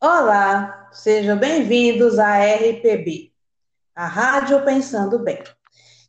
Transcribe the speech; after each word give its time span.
Olá, 0.00 0.88
sejam 0.92 1.36
bem-vindos 1.36 2.20
à 2.20 2.38
RPB, 2.38 3.32
a 3.96 4.06
Rádio 4.06 4.64
Pensando 4.64 5.18
Bem. 5.18 5.42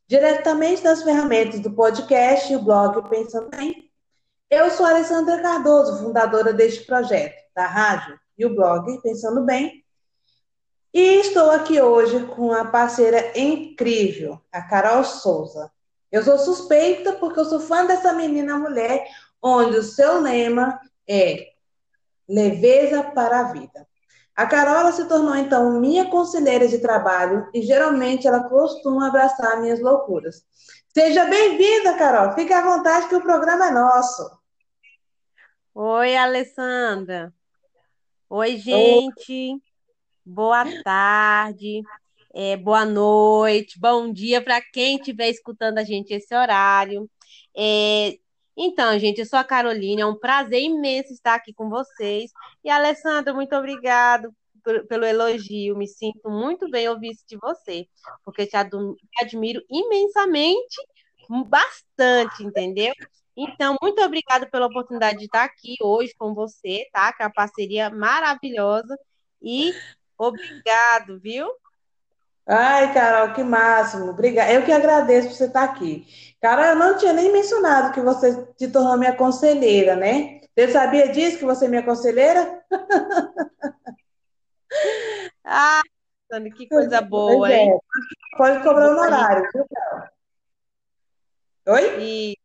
Diretamente 0.07 0.83
das 0.83 1.01
ferramentas 1.01 1.59
do 1.59 1.71
podcast 1.71 2.53
e 2.53 2.55
o 2.55 2.61
blog 2.61 3.09
Pensando 3.09 3.49
Bem, 3.49 3.91
eu 4.47 4.69
sou 4.69 4.85
Alessandra 4.85 5.41
Cardoso, 5.41 6.03
fundadora 6.03 6.53
deste 6.53 6.85
projeto, 6.85 7.33
da 7.55 7.65
rádio 7.65 8.19
e 8.37 8.45
o 8.45 8.53
blog 8.53 9.01
Pensando 9.01 9.43
Bem, 9.43 9.83
e 10.93 11.21
estou 11.21 11.49
aqui 11.49 11.81
hoje 11.81 12.27
com 12.27 12.49
uma 12.49 12.65
parceira 12.65 13.31
incrível, 13.35 14.39
a 14.51 14.61
Carol 14.61 15.03
Souza. 15.03 15.71
Eu 16.11 16.23
sou 16.23 16.37
suspeita 16.37 17.13
porque 17.13 17.39
eu 17.39 17.45
sou 17.45 17.59
fã 17.59 17.87
dessa 17.87 18.13
menina 18.13 18.55
mulher, 18.55 19.03
onde 19.41 19.77
o 19.77 19.83
seu 19.83 20.21
lema 20.21 20.79
é 21.07 21.53
leveza 22.29 23.03
para 23.03 23.39
a 23.39 23.51
vida. 23.51 23.87
A 24.35 24.45
Carola 24.45 24.91
se 24.91 25.05
tornou 25.07 25.35
então 25.35 25.79
minha 25.81 26.09
conselheira 26.09 26.67
de 26.67 26.77
trabalho 26.77 27.49
e 27.53 27.61
geralmente 27.61 28.27
ela 28.27 28.47
costuma 28.47 29.07
abraçar 29.07 29.59
minhas 29.59 29.81
loucuras. 29.81 30.45
Seja 30.93 31.25
bem-vinda, 31.25 31.97
Carol. 31.97 32.33
Fique 32.33 32.53
à 32.53 32.61
vontade 32.61 33.09
que 33.09 33.15
o 33.15 33.21
programa 33.21 33.67
é 33.67 33.71
nosso. 33.71 34.39
Oi, 35.73 36.15
Alessandra. 36.15 37.33
Oi, 38.29 38.57
gente. 38.57 39.51
Oi. 39.53 39.61
Boa 40.25 40.63
tarde. 40.83 41.81
É, 42.33 42.55
boa 42.55 42.85
noite, 42.85 43.79
bom 43.79 44.13
dia 44.13 44.39
para 44.39 44.61
quem 44.61 44.97
estiver 44.97 45.29
escutando 45.29 45.79
a 45.79 45.83
gente 45.83 46.13
esse 46.13 46.33
horário. 46.35 47.09
É, 47.57 48.19
então, 48.61 48.99
gente, 48.99 49.19
eu 49.19 49.25
sou 49.25 49.39
a 49.39 49.43
Carolina, 49.43 50.01
é 50.01 50.05
um 50.05 50.19
prazer 50.19 50.61
imenso 50.61 51.13
estar 51.13 51.35
aqui 51.35 51.53
com 51.53 51.69
vocês. 51.69 52.29
E, 52.61 52.69
Alessandra, 52.69 53.33
muito 53.33 53.55
obrigado 53.55 54.35
pelo 54.89 55.05
elogio. 55.05 55.77
Me 55.77 55.87
sinto 55.87 56.29
muito 56.29 56.69
bem 56.69 56.89
ouvir 56.89 57.11
isso 57.11 57.23
de 57.25 57.37
você, 57.37 57.87
porque 58.25 58.45
te 58.45 58.57
admiro 58.57 59.63
imensamente, 59.69 60.75
bastante, 61.47 62.43
entendeu? 62.43 62.93
Então, 63.37 63.77
muito 63.81 64.01
obrigada 64.01 64.45
pela 64.45 64.65
oportunidade 64.65 65.19
de 65.19 65.25
estar 65.25 65.45
aqui 65.45 65.75
hoje 65.81 66.13
com 66.17 66.33
você, 66.33 66.85
tá? 66.91 67.13
Que 67.13 67.23
é 67.23 67.25
uma 67.27 67.33
parceria 67.33 67.89
maravilhosa. 67.89 68.99
E 69.41 69.73
obrigado, 70.17 71.17
viu? 71.21 71.47
Ai, 72.51 72.91
Carol, 72.95 73.35
que 73.35 73.43
máximo. 73.43 74.09
Obrigada. 74.09 74.51
Eu 74.51 74.65
que 74.65 74.71
agradeço 74.71 75.27
por 75.27 75.35
você 75.35 75.45
estar 75.45 75.65
aqui. 75.65 76.07
Carol, 76.41 76.65
eu 76.65 76.75
não 76.75 76.97
tinha 76.97 77.13
nem 77.13 77.31
mencionado 77.31 77.93
que 77.93 78.01
você 78.01 78.47
se 78.57 78.71
tornou 78.71 78.97
minha 78.97 79.15
conselheira, 79.15 79.95
né? 79.95 80.41
Você 80.55 80.71
sabia 80.71 81.11
disso, 81.11 81.37
que 81.37 81.45
você 81.45 81.65
é 81.65 81.67
minha 81.67 81.83
conselheira? 81.83 82.65
ah, 85.45 85.81
que 86.57 86.67
coisa 86.67 87.01
boa, 87.01 87.51
é. 87.51 87.65
hein? 87.65 87.79
Pode 88.35 88.63
cobrar 88.63 88.95
o 88.95 88.99
horário, 88.99 89.47
viu, 89.53 89.67
Carol? 89.71 90.07
Oi? 91.67 92.01
E 92.01 92.37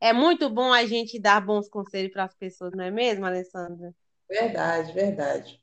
é 0.00 0.12
muito 0.12 0.48
bom 0.48 0.72
a 0.72 0.86
gente 0.86 1.18
dar 1.18 1.44
bons 1.44 1.68
conselhos 1.68 2.12
para 2.12 2.22
as 2.22 2.36
pessoas, 2.36 2.72
não 2.72 2.84
é 2.84 2.90
mesmo, 2.92 3.26
Alessandra? 3.26 3.92
Verdade, 4.30 4.92
verdade. 4.92 5.60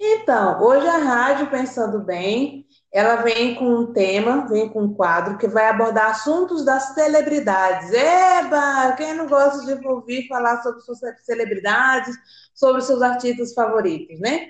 Então, 0.00 0.60
hoje 0.62 0.86
a 0.86 0.96
rádio 0.96 1.50
Pensando 1.50 2.00
Bem 2.00 2.66
ela 2.96 3.16
vem 3.16 3.54
com 3.54 3.66
um 3.66 3.92
tema, 3.92 4.46
vem 4.48 4.70
com 4.70 4.84
um 4.84 4.94
quadro 4.94 5.36
que 5.36 5.46
vai 5.46 5.68
abordar 5.68 6.12
assuntos 6.12 6.64
das 6.64 6.94
celebridades. 6.94 7.92
Eba! 7.92 8.92
Quem 8.96 9.12
não 9.12 9.26
gosta 9.26 9.66
de 9.66 9.86
ouvir 9.86 10.26
falar 10.26 10.62
sobre 10.62 10.80
suas 10.80 11.00
celebridades, 11.22 12.16
sobre 12.54 12.80
seus 12.80 13.02
artistas 13.02 13.52
favoritos, 13.52 14.18
né? 14.18 14.48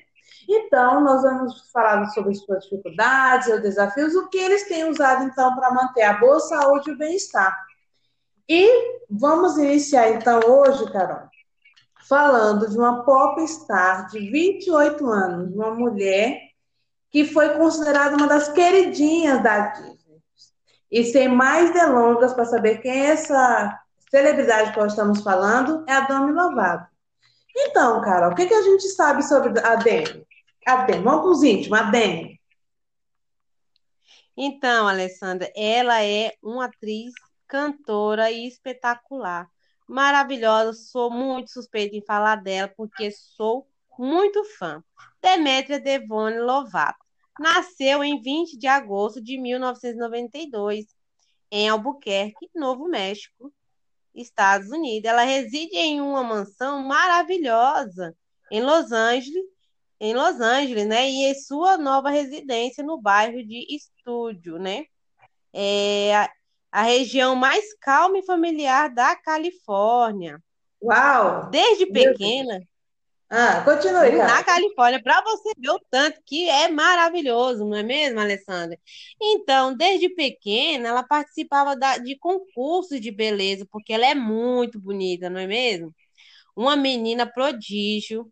Então, 0.49 1.01
nós 1.01 1.23
vamos 1.23 1.69
falar 1.73 2.07
sobre 2.11 2.37
suas 2.37 2.63
dificuldades, 2.63 3.47
seus 3.47 3.63
desafios, 3.63 4.15
o 4.15 4.29
que 4.29 4.39
eles 4.39 4.69
têm 4.69 4.89
usado, 4.89 5.25
então, 5.25 5.57
para 5.57 5.75
manter 5.75 6.03
a 6.03 6.13
boa 6.13 6.39
saúde 6.39 6.91
e 6.91 6.95
o 6.95 6.99
bem-estar. 6.99 7.53
E 8.49 9.01
vamos 9.11 9.59
iniciar, 9.59 10.11
então, 10.11 10.39
hoje, 10.39 10.89
Carol, 10.93 11.29
falando 12.09 12.71
de 12.71 12.79
uma 12.79 13.03
popstar 13.03 14.07
de 14.07 14.21
28 14.31 15.05
anos, 15.05 15.53
uma 15.53 15.75
mulher 15.75 16.47
que 17.17 17.25
foi 17.25 17.57
considerada 17.57 18.15
uma 18.15 18.27
das 18.27 18.53
queridinhas 18.53 19.43
da 19.43 19.69
Disney. 19.69 20.21
E 20.91 21.03
sem 21.03 21.29
mais 21.29 21.73
delongas, 21.73 22.35
para 22.35 22.45
saber 22.45 22.83
quem 22.83 22.91
é 22.91 23.07
essa 23.07 23.83
celebridade 24.11 24.73
que 24.73 24.79
nós 24.79 24.93
estamos 24.93 25.23
falando, 25.23 25.83
é 25.89 25.95
a 25.95 26.01
Dami 26.01 26.35
Lovato. 26.35 26.95
Então, 27.57 28.03
Carol, 28.03 28.33
o 28.33 28.35
que, 28.35 28.45
que 28.45 28.53
a 28.53 28.61
gente 28.61 28.87
sabe 28.91 29.23
sobre 29.23 29.59
a 29.61 29.77
Demi? 29.77 30.27
A 30.67 30.85
Demi, 30.85 31.05
vamos 31.05 31.23
para 31.23 31.31
os 31.31 31.43
íntimos, 31.43 31.79
a 31.79 31.85
Demi. 31.85 32.39
Então, 34.37 34.87
Alessandra, 34.87 35.51
ela 35.57 36.05
é 36.05 36.35
uma 36.43 36.67
atriz, 36.67 37.15
cantora 37.49 38.31
e 38.31 38.47
espetacular. 38.47 39.49
Maravilhosa, 39.89 40.75
sou 40.75 41.11
muito 41.11 41.51
suspeita 41.51 41.97
em 41.97 42.05
falar 42.05 42.37
dela, 42.43 42.71
porque 42.77 43.11
sou 43.11 43.67
muito 43.99 44.45
fã. 44.59 44.85
Demetria 45.23 45.81
Devone 45.81 46.41
Lovato 46.41 47.06
nasceu 47.39 48.03
em 48.03 48.21
20 48.21 48.59
de 48.59 48.67
agosto 48.67 49.21
de 49.21 49.39
1992, 49.39 50.87
em 51.51 51.69
Albuquerque, 51.69 52.51
Novo 52.55 52.89
México, 52.89 53.53
Estados 54.15 54.71
Unidos. 54.71 55.09
Ela 55.09 55.23
reside 55.23 55.77
em 55.77 56.01
uma 56.01 56.23
mansão 56.23 56.83
maravilhosa 56.83 58.17
em 58.51 58.63
Los 58.63 58.93
Angeles, 58.93 59.45
em 60.01 60.15
Los 60.15 60.41
Angeles, 60.41 60.87
né? 60.87 61.09
E 61.09 61.25
em 61.25 61.35
sua 61.35 61.77
nova 61.77 62.11
residência 62.11 62.85
no 62.85 63.01
bairro 63.01 63.45
de 63.45 63.67
Estúdio, 63.75 64.59
né? 64.59 64.85
É 65.53 66.15
a, 66.15 66.31
a 66.73 66.83
região 66.83 67.35
mais 67.35 67.75
calma 67.79 68.19
e 68.19 68.27
familiar 68.27 68.93
da 68.93 69.17
Califórnia. 69.17 70.43
Uau! 70.83 71.49
Desde 71.51 71.87
pequena, 71.87 72.61
ah, 73.29 73.63
continue, 73.65 74.17
cara. 74.17 74.27
Na 74.27 74.45
Califórnia, 74.45 75.03
para 75.03 75.21
você 75.23 75.53
ver 75.59 75.71
o 75.71 75.81
tanto 75.91 76.21
que 76.25 76.49
é 76.49 76.69
maravilhoso, 76.69 77.65
não 77.65 77.77
é 77.77 77.83
mesmo, 77.83 78.21
Alessandra? 78.21 78.79
Então, 79.21 79.77
desde 79.77 80.09
pequena, 80.09 80.89
ela 80.89 81.03
participava 81.03 81.77
da, 81.77 81.99
de 81.99 82.17
concursos 82.19 83.01
de 83.01 83.11
beleza, 83.11 83.67
porque 83.71 83.93
ela 83.93 84.07
é 84.07 84.15
muito 84.15 84.81
bonita, 84.81 85.29
não 85.29 85.41
é 85.41 85.47
mesmo? 85.47 85.93
Uma 86.55 86.77
menina 86.77 87.27
prodígio, 87.27 88.31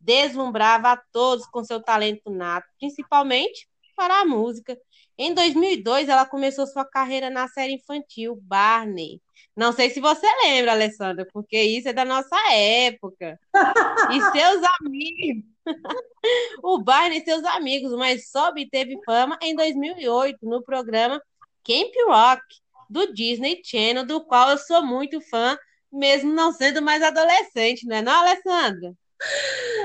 deslumbrava 0.00 0.92
a 0.92 1.02
todos 1.12 1.46
com 1.46 1.64
seu 1.64 1.80
talento 1.82 2.30
nato, 2.30 2.66
principalmente 2.78 3.68
para 3.96 4.20
a 4.20 4.24
música. 4.24 4.78
Em 5.18 5.32
2002, 5.34 6.08
ela 6.08 6.26
começou 6.26 6.66
sua 6.66 6.84
carreira 6.84 7.30
na 7.30 7.48
série 7.48 7.74
infantil 7.74 8.36
Barney. 8.42 9.20
Não 9.56 9.72
sei 9.72 9.88
se 9.90 10.00
você 10.00 10.26
lembra, 10.44 10.72
Alessandra, 10.72 11.26
porque 11.32 11.60
isso 11.60 11.88
é 11.88 11.92
da 11.92 12.04
nossa 12.04 12.36
época. 12.52 13.40
E 14.12 14.20
seus 14.30 14.62
amigos. 14.80 15.44
o 16.62 16.78
Barney 16.78 17.18
e 17.18 17.24
seus 17.24 17.42
amigos, 17.44 17.92
mas 17.92 18.30
só 18.30 18.50
obteve 18.50 18.96
fama 19.04 19.36
em 19.42 19.56
2008 19.56 20.38
no 20.42 20.62
programa 20.62 21.20
Camp 21.64 21.92
Rock 22.06 22.44
do 22.88 23.12
Disney 23.12 23.60
Channel, 23.64 24.06
do 24.06 24.24
qual 24.24 24.50
eu 24.50 24.58
sou 24.58 24.84
muito 24.84 25.20
fã, 25.20 25.58
mesmo 25.92 26.32
não 26.32 26.52
sendo 26.52 26.80
mais 26.80 27.02
adolescente, 27.02 27.86
não 27.86 27.96
é 27.96 28.02
não, 28.02 28.12
Alessandra? 28.12 28.94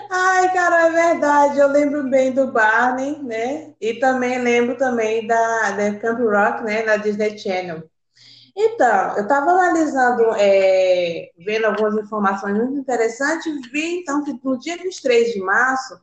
Ai, 0.09 0.53
cara, 0.53 0.87
é 0.87 0.91
verdade. 0.91 1.59
Eu 1.59 1.67
lembro 1.69 2.09
bem 2.09 2.31
do 2.31 2.51
Barney, 2.51 3.21
né? 3.23 3.73
E 3.79 3.95
também 3.95 4.39
lembro 4.39 4.77
também 4.77 5.25
da, 5.25 5.71
da 5.71 5.95
Camp 5.99 6.19
Rock, 6.19 6.63
né? 6.63 6.83
Na 6.83 6.97
Disney 6.97 7.37
Channel. 7.37 7.83
Então, 8.55 9.15
eu 9.15 9.23
estava 9.23 9.51
analisando, 9.51 10.23
é, 10.37 11.29
vendo 11.37 11.65
algumas 11.65 11.95
informações 11.95 12.57
muito 12.57 12.77
interessantes, 12.77 13.53
vi 13.71 13.99
então 14.01 14.23
que 14.23 14.37
no 14.43 14.59
dia 14.59 14.77
23 14.77 15.33
de 15.33 15.39
março 15.39 15.97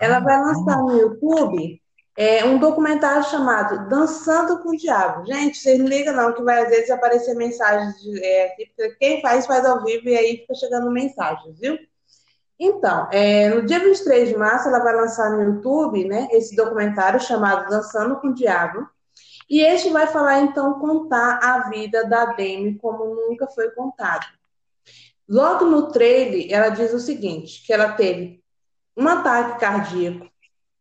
ela 0.00 0.20
vai 0.20 0.38
lançar 0.38 0.78
no 0.78 0.92
YouTube 0.92 1.80
é, 2.16 2.44
um 2.44 2.58
documentário 2.58 3.24
chamado 3.24 3.88
Dançando 3.88 4.62
com 4.62 4.70
o 4.70 4.76
Diabo. 4.76 5.26
Gente, 5.26 5.58
vocês 5.58 5.78
não 5.78 5.86
ligam 5.86 6.14
não, 6.14 6.34
que 6.34 6.42
vai 6.42 6.62
às 6.64 6.68
vezes 6.68 6.90
aparecer 6.90 7.34
mensagens, 7.34 7.94
de, 8.00 8.24
é, 8.24 8.54
quem 8.98 9.20
faz, 9.20 9.46
faz 9.46 9.64
ao 9.64 9.84
vivo 9.84 10.08
e 10.08 10.16
aí 10.16 10.36
fica 10.38 10.54
chegando 10.54 10.90
mensagens, 10.90 11.58
viu? 11.58 11.78
Então, 12.58 13.08
é, 13.12 13.50
no 13.50 13.66
dia 13.66 13.78
23 13.78 14.30
de 14.30 14.36
março, 14.36 14.68
ela 14.68 14.78
vai 14.78 14.94
lançar 14.94 15.30
no 15.30 15.42
YouTube 15.42 16.04
né, 16.06 16.28
esse 16.32 16.56
documentário 16.56 17.20
chamado 17.20 17.68
Dançando 17.68 18.16
com 18.16 18.28
o 18.28 18.34
Diabo. 18.34 18.88
E 19.48 19.60
este 19.60 19.90
vai 19.90 20.06
falar, 20.06 20.40
então, 20.40 20.78
contar 20.80 21.38
a 21.42 21.68
vida 21.68 22.04
da 22.06 22.26
Demi 22.26 22.78
como 22.78 23.04
nunca 23.04 23.46
foi 23.48 23.70
contado. 23.70 24.26
Logo 25.28 25.64
no 25.64 25.90
trailer, 25.90 26.46
ela 26.50 26.68
diz 26.70 26.92
o 26.92 27.00
seguinte: 27.00 27.64
que 27.64 27.72
ela 27.72 27.92
teve 27.92 28.42
um 28.96 29.06
ataque 29.06 29.60
cardíaco, 29.60 30.28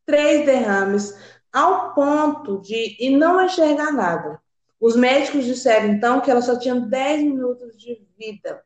três 0.06 0.46
derrames, 0.46 1.16
ao 1.52 1.94
ponto 1.94 2.62
de 2.62 2.96
e 3.00 3.16
não 3.16 3.44
enxergar 3.44 3.92
nada. 3.92 4.42
Os 4.80 4.96
médicos 4.96 5.46
disseram, 5.46 5.88
então, 5.88 6.22
que 6.22 6.30
ela 6.30 6.42
só 6.42 6.60
tinha 6.60 6.76
10 6.76 7.24
minutos 7.24 7.78
de 7.78 8.06
vida. 8.18 8.64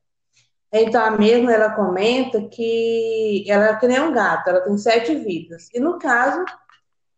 Então, 0.72 1.04
a 1.04 1.12
mesma, 1.12 1.52
ela 1.52 1.72
comenta 1.72 2.42
que 2.48 3.44
ela 3.48 3.70
é 3.70 3.76
que 3.76 3.88
nem 3.88 4.00
um 4.00 4.12
gato, 4.12 4.50
ela 4.50 4.62
tem 4.62 4.78
sete 4.78 5.16
vidas. 5.16 5.68
E, 5.74 5.80
no 5.80 5.98
caso, 5.98 6.46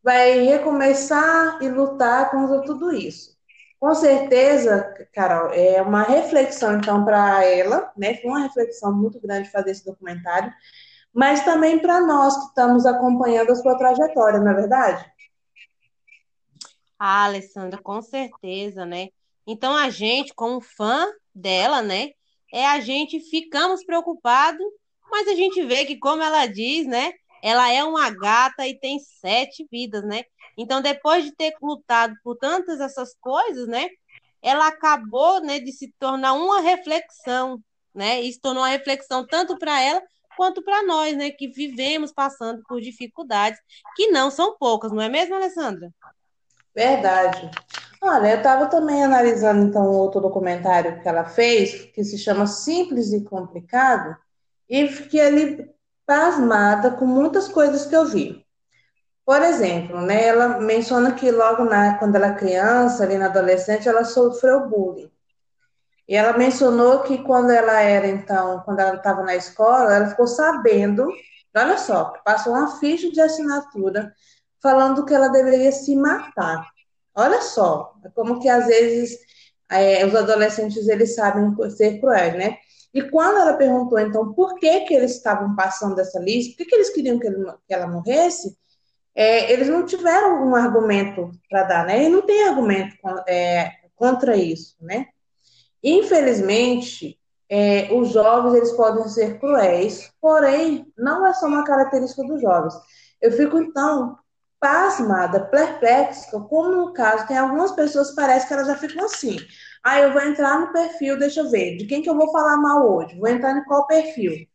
vai 0.01 0.39
recomeçar 0.39 1.62
e 1.62 1.68
lutar 1.68 2.31
contra 2.31 2.62
tudo 2.62 2.94
isso. 2.94 3.31
Com 3.80 3.94
certeza, 3.95 4.94
Carol, 5.13 5.51
é 5.53 5.81
uma 5.81 6.03
reflexão, 6.03 6.77
então, 6.77 7.03
para 7.03 7.44
ela, 7.44 7.92
né? 7.98 8.15
Foi 8.18 8.30
uma 8.30 8.42
reflexão 8.42 8.94
muito 8.94 9.19
grande 9.19 9.50
fazer 9.50 9.71
esse 9.71 9.83
documentário, 9.83 10.53
mas 11.13 11.44
também 11.44 11.80
para 11.80 12.00
nós 12.00 12.38
que 12.38 12.45
estamos 12.45 12.86
acompanhando 12.86 13.51
a 13.51 13.56
sua 13.56 13.77
trajetória, 13.77 14.39
não 14.39 14.51
é 14.51 14.53
verdade? 14.53 15.12
Ah, 16.98 17.25
Alessandra, 17.25 17.81
com 17.81 18.01
certeza, 18.01 18.86
né? 18.86 19.09
Então, 19.45 19.75
a 19.75 19.89
gente, 19.89 20.33
como 20.36 20.62
fã 20.62 21.07
dela, 21.33 21.81
né? 21.81 22.12
É 22.51 22.65
a 22.65 22.80
gente 22.80 23.19
ficamos 23.19 23.83
preocupados, 23.83 24.65
mas 25.09 25.27
a 25.27 25.36
gente 25.36 25.63
vê 25.63 25.86
que, 25.86 25.98
como 25.98 26.21
ela 26.21 26.45
diz, 26.45 26.86
né? 26.86 27.13
Ela 27.42 27.71
é 27.71 27.83
uma 27.83 28.09
gata 28.09 28.68
e 28.68 28.77
tem 28.77 29.00
sete 29.00 29.68
vidas, 29.71 30.03
né? 30.03 30.24
Então, 30.57 30.81
depois 30.81 31.24
de 31.24 31.31
ter 31.31 31.53
lutado 31.62 32.15
por 32.24 32.36
tantas 32.38 32.80
essas 32.80 33.15
coisas, 33.19 33.68
né? 33.68 33.89
Ela 34.42 34.68
acabou, 34.68 35.42
né, 35.42 35.59
de 35.59 35.71
se 35.71 35.94
tornar 36.00 36.33
uma 36.33 36.62
reflexão, 36.62 37.62
né? 37.94 38.21
Isso 38.21 38.39
tornou 38.42 38.63
uma 38.63 38.69
reflexão 38.69 39.25
tanto 39.25 39.57
para 39.57 39.81
ela 39.81 40.01
quanto 40.36 40.62
para 40.62 40.83
nós, 40.83 41.15
né, 41.15 41.30
que 41.30 41.48
vivemos 41.48 42.12
passando 42.12 42.63
por 42.68 42.81
dificuldades 42.81 43.59
que 43.95 44.07
não 44.07 44.31
são 44.31 44.57
poucas, 44.57 44.92
não 44.92 45.01
é 45.01 45.09
mesmo, 45.09 45.36
Alessandra? 45.36 45.92
Verdade. 46.74 47.51
Olha, 48.03 48.31
eu 48.31 48.38
estava 48.38 48.65
também 48.68 49.03
analisando 49.03 49.63
então 49.63 49.86
outro 49.86 50.19
documentário 50.21 51.01
que 51.01 51.07
ela 51.07 51.24
fez, 51.25 51.86
que 51.94 52.03
se 52.03 52.18
chama 52.18 52.48
Simples 52.48 53.13
e 53.13 53.24
Complicado, 53.24 54.18
e 54.68 54.88
fiquei 54.88 55.21
ali 55.21 55.69
pasmada 56.06 56.92
com 56.92 57.06
muitas 57.06 57.48
coisas 57.48 57.86
que 57.86 57.95
eu 57.95 58.06
vi. 58.06 58.44
Por 59.25 59.42
exemplo, 59.44 60.01
né, 60.01 60.25
ela 60.27 60.59
menciona 60.59 61.13
que 61.13 61.31
logo 61.31 61.63
na, 61.65 61.98
quando 62.00 62.15
ela 62.15 62.27
é 62.27 62.36
criança, 62.36 63.03
ali 63.03 63.18
na 63.18 63.27
adolescente, 63.27 63.88
ela 63.88 64.03
sofreu 64.03 64.68
bullying. 64.68 65.12
E 66.07 66.15
ela 66.15 66.38
mencionou 66.38 67.03
que 67.03 67.19
quando 67.19 67.51
ela 67.51 67.81
era, 67.81 68.07
então, 68.07 68.62
quando 68.65 68.80
ela 68.80 68.95
estava 68.95 69.24
na 69.24 69.36
escola, 69.36 69.95
ela 69.95 70.07
ficou 70.09 70.27
sabendo, 70.27 71.07
olha 71.56 71.77
só, 71.77 72.13
passou 72.25 72.53
uma 72.53 72.80
ficha 72.80 73.12
de 73.12 73.21
assinatura 73.21 74.13
falando 74.62 75.06
que 75.06 75.13
ela 75.13 75.30
deveria 75.30 75.71
se 75.71 75.95
matar. 75.95 76.68
Olha 77.15 77.41
só, 77.41 77.93
é 78.05 78.09
como 78.09 78.39
que 78.39 78.47
às 78.47 78.67
vezes 78.67 79.17
é, 79.69 80.05
os 80.05 80.15
adolescentes 80.15 80.87
eles 80.87 81.15
sabem 81.15 81.55
ser 81.71 81.99
cruéis, 81.99 82.35
né? 82.35 82.57
E 82.93 83.01
quando 83.03 83.37
ela 83.39 83.53
perguntou, 83.53 83.97
então, 83.99 84.33
por 84.33 84.55
que 84.55 84.81
que 84.81 84.93
eles 84.93 85.11
estavam 85.11 85.55
passando 85.55 85.95
dessa 85.95 86.19
lista, 86.19 86.51
por 86.51 86.57
que, 86.57 86.65
que 86.65 86.75
eles 86.75 86.89
queriam 86.89 87.17
que, 87.17 87.27
ele, 87.27 87.45
que 87.67 87.73
ela 87.73 87.87
morresse, 87.87 88.55
é, 89.15 89.51
eles 89.51 89.69
não 89.69 89.85
tiveram 89.85 90.45
um 90.45 90.55
argumento 90.55 91.31
para 91.49 91.63
dar, 91.63 91.85
né? 91.85 92.03
E 92.03 92.09
não 92.09 92.21
tem 92.21 92.47
argumento 92.47 92.95
é, 93.27 93.71
contra 93.95 94.35
isso, 94.35 94.75
né? 94.81 95.07
Infelizmente, 95.83 97.17
é, 97.49 97.91
os 97.93 98.09
jovens 98.09 98.55
eles 98.55 98.71
podem 98.73 99.07
ser 99.07 99.39
cruéis, 99.39 100.11
porém, 100.21 100.85
não 100.97 101.25
é 101.25 101.33
só 101.33 101.47
uma 101.47 101.63
característica 101.63 102.23
dos 102.23 102.41
jovens. 102.41 102.73
Eu 103.21 103.31
fico, 103.31 103.57
então, 103.57 104.17
pasmada, 104.61 105.47
perplexa, 105.47 106.39
como 106.39 106.69
no 106.69 106.93
caso, 106.93 107.27
tem 107.27 107.37
algumas 107.37 107.71
pessoas 107.71 108.11
que 108.11 108.15
parece 108.15 108.47
que 108.47 108.53
elas 108.53 108.67
já 108.67 108.77
ficam 108.77 109.03
assim. 109.05 109.37
Ah, 109.83 109.99
eu 109.99 110.13
vou 110.13 110.21
entrar 110.21 110.59
no 110.59 110.71
perfil, 110.71 111.17
deixa 111.17 111.41
eu 111.41 111.49
ver, 111.49 111.77
de 111.77 111.87
quem 111.87 112.01
que 112.03 112.09
eu 112.09 112.15
vou 112.15 112.31
falar 112.31 112.57
mal 112.57 112.87
hoje? 112.87 113.17
Vou 113.19 113.27
entrar 113.27 113.57
em 113.57 113.63
qual 113.65 113.87
perfil? 113.87 114.47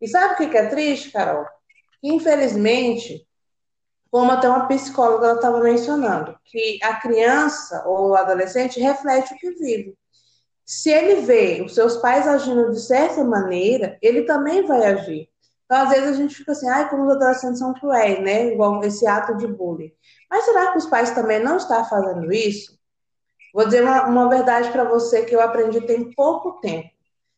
E 0.00 0.08
sabe 0.08 0.34
o 0.34 0.36
que, 0.36 0.48
que 0.48 0.56
é 0.56 0.66
triste, 0.68 1.10
Carol? 1.10 1.44
Infelizmente, 2.02 3.26
como 4.10 4.30
até 4.30 4.48
uma 4.48 4.68
psicóloga 4.68 5.32
estava 5.32 5.60
mencionando, 5.60 6.38
que 6.44 6.78
a 6.84 6.96
criança 6.96 7.82
ou 7.86 8.10
o 8.10 8.14
adolescente 8.14 8.78
reflete 8.78 9.34
o 9.34 9.36
que 9.36 9.50
vive. 9.50 9.98
Se 10.64 10.90
ele 10.90 11.22
vê 11.22 11.62
os 11.62 11.74
seus 11.74 11.96
pais 11.96 12.26
agindo 12.28 12.70
de 12.70 12.80
certa 12.80 13.24
maneira, 13.24 13.98
ele 14.00 14.22
também 14.22 14.64
vai 14.64 14.86
agir. 14.86 15.28
Então, 15.64 15.82
às 15.82 15.88
vezes, 15.88 16.08
a 16.10 16.12
gente 16.12 16.34
fica 16.34 16.52
assim, 16.52 16.68
ai, 16.68 16.88
como 16.90 17.06
os 17.06 17.16
adolescentes 17.16 17.58
são 17.58 17.72
cruéis, 17.74 18.20
né? 18.22 18.52
Igual 18.52 18.84
esse 18.84 19.06
ato 19.06 19.36
de 19.36 19.46
bullying. 19.46 19.92
Mas 20.30 20.44
será 20.44 20.72
que 20.72 20.78
os 20.78 20.86
pais 20.86 21.10
também 21.12 21.42
não 21.42 21.56
estão 21.56 21.84
fazendo 21.86 22.32
isso? 22.32 22.78
Vou 23.54 23.64
dizer 23.64 23.82
uma, 23.82 24.06
uma 24.06 24.28
verdade 24.28 24.70
para 24.70 24.84
você 24.84 25.24
que 25.24 25.34
eu 25.34 25.40
aprendi 25.40 25.80
tem 25.80 26.12
pouco 26.12 26.60
tempo. 26.60 26.90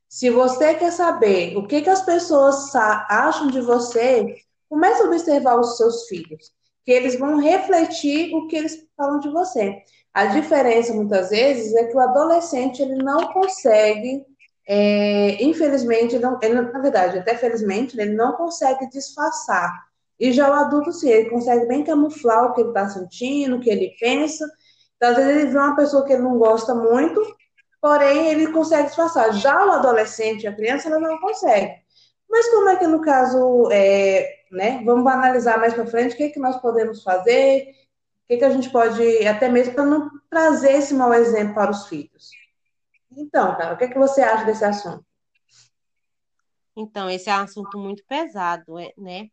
Se 0.08 0.30
você 0.30 0.74
quer 0.74 0.90
saber 0.90 1.56
o 1.56 1.66
que, 1.66 1.82
que 1.82 1.90
as 1.90 2.02
pessoas 2.02 2.74
acham 2.74 3.48
de 3.48 3.60
você, 3.60 4.36
comece 4.68 5.02
a 5.02 5.06
observar 5.06 5.58
os 5.58 5.76
seus 5.76 6.06
filhos, 6.08 6.52
que 6.84 6.92
eles 6.92 7.18
vão 7.18 7.38
refletir 7.38 8.34
o 8.34 8.46
que 8.46 8.56
eles 8.56 8.86
falam 8.96 9.18
de 9.20 9.28
você. 9.28 9.82
A 10.14 10.26
diferença, 10.26 10.94
muitas 10.94 11.30
vezes, 11.30 11.74
é 11.74 11.84
que 11.84 11.96
o 11.96 12.00
adolescente 12.00 12.80
ele 12.80 12.96
não 12.96 13.32
consegue 13.32 14.24
é, 14.68 15.42
infelizmente, 15.42 16.18
não, 16.18 16.38
ele, 16.42 16.60
na 16.60 16.80
verdade, 16.80 17.18
até 17.18 17.36
felizmente, 17.36 17.98
ele 17.98 18.14
não 18.14 18.32
consegue 18.32 18.88
disfarçar. 18.90 19.86
E 20.18 20.32
já 20.32 20.50
o 20.50 20.54
adulto, 20.54 20.92
sim, 20.92 21.08
ele 21.08 21.30
consegue 21.30 21.66
bem 21.66 21.84
camuflar 21.84 22.46
o 22.46 22.54
que 22.54 22.60
ele 22.62 22.70
está 22.70 22.88
sentindo, 22.88 23.56
o 23.56 23.60
que 23.60 23.70
ele 23.70 23.94
pensa. 24.00 24.44
Então, 24.96 25.10
às 25.10 25.16
vezes, 25.16 25.36
ele 25.36 25.50
vê 25.50 25.58
uma 25.58 25.76
pessoa 25.76 26.04
que 26.04 26.12
ele 26.12 26.22
não 26.22 26.38
gosta 26.38 26.74
muito, 26.74 27.20
porém, 27.80 28.28
ele 28.28 28.50
consegue 28.52 28.86
disfarçar. 28.88 29.32
Já 29.34 29.64
o 29.66 29.70
adolescente, 29.72 30.46
a 30.46 30.54
criança, 30.54 30.88
ela 30.88 30.98
não 30.98 31.18
consegue. 31.20 31.74
Mas 32.28 32.48
como 32.50 32.68
é 32.68 32.76
que, 32.76 32.86
no 32.86 33.00
caso, 33.02 33.68
é, 33.70 34.28
né, 34.50 34.82
vamos 34.84 35.06
analisar 35.06 35.58
mais 35.58 35.74
para 35.74 35.86
frente 35.86 36.14
o 36.14 36.16
que, 36.16 36.24
é 36.24 36.28
que 36.30 36.40
nós 36.40 36.56
podemos 36.60 37.02
fazer, 37.02 37.68
o 38.24 38.26
que, 38.26 38.34
é 38.34 38.36
que 38.38 38.44
a 38.44 38.50
gente 38.50 38.70
pode, 38.70 39.26
até 39.28 39.48
mesmo 39.48 39.74
para 39.74 39.84
não 39.84 40.10
trazer 40.28 40.72
esse 40.72 40.92
mau 40.94 41.14
exemplo 41.14 41.54
para 41.54 41.70
os 41.70 41.86
filhos. 41.86 42.30
Então, 43.16 43.56
cara, 43.56 43.74
o 43.74 43.78
que, 43.78 43.84
é 43.84 43.88
que 43.88 43.98
você 43.98 44.20
acha 44.20 44.44
desse 44.44 44.64
assunto? 44.64 45.04
Então, 46.76 47.08
esse 47.08 47.30
é 47.30 47.34
um 47.34 47.42
assunto 47.42 47.78
muito 47.78 48.04
pesado, 48.06 48.78
é, 48.78 48.92
né? 48.98 49.28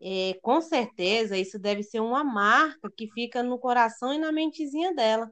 É, 0.00 0.38
com 0.42 0.60
certeza, 0.60 1.36
isso 1.36 1.58
deve 1.58 1.82
ser 1.82 2.00
uma 2.00 2.24
marca 2.24 2.90
que 2.90 3.10
fica 3.12 3.42
no 3.42 3.58
coração 3.58 4.12
e 4.12 4.18
na 4.18 4.32
mentezinha 4.32 4.94
dela. 4.94 5.30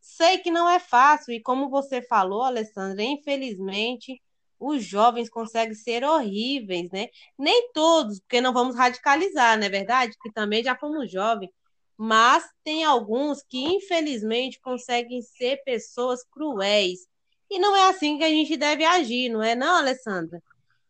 Sei 0.00 0.38
que 0.38 0.50
não 0.50 0.68
é 0.68 0.80
fácil, 0.80 1.32
e 1.32 1.40
como 1.40 1.70
você 1.70 2.02
falou, 2.02 2.42
Alessandra, 2.42 3.02
infelizmente, 3.02 4.20
os 4.58 4.84
jovens 4.84 5.30
conseguem 5.30 5.74
ser 5.74 6.04
horríveis, 6.04 6.90
né? 6.90 7.08
Nem 7.38 7.70
todos, 7.72 8.20
porque 8.20 8.40
não 8.40 8.52
vamos 8.52 8.74
radicalizar, 8.74 9.56
não 9.56 9.66
é 9.66 9.70
verdade? 9.70 10.16
Que 10.20 10.32
também 10.32 10.64
já 10.64 10.76
fomos 10.76 11.10
jovens, 11.10 11.50
mas 11.96 12.44
tem 12.64 12.82
alguns 12.84 13.42
que, 13.42 13.58
infelizmente, 13.58 14.60
conseguem 14.60 15.22
ser 15.22 15.62
pessoas 15.64 16.24
cruéis, 16.24 17.06
e 17.50 17.58
não 17.58 17.76
é 17.76 17.88
assim 17.88 18.16
que 18.16 18.24
a 18.24 18.28
gente 18.28 18.56
deve 18.56 18.84
agir, 18.84 19.28
não 19.28 19.42
é, 19.42 19.56
não, 19.56 19.76
Alessandra? 19.76 20.40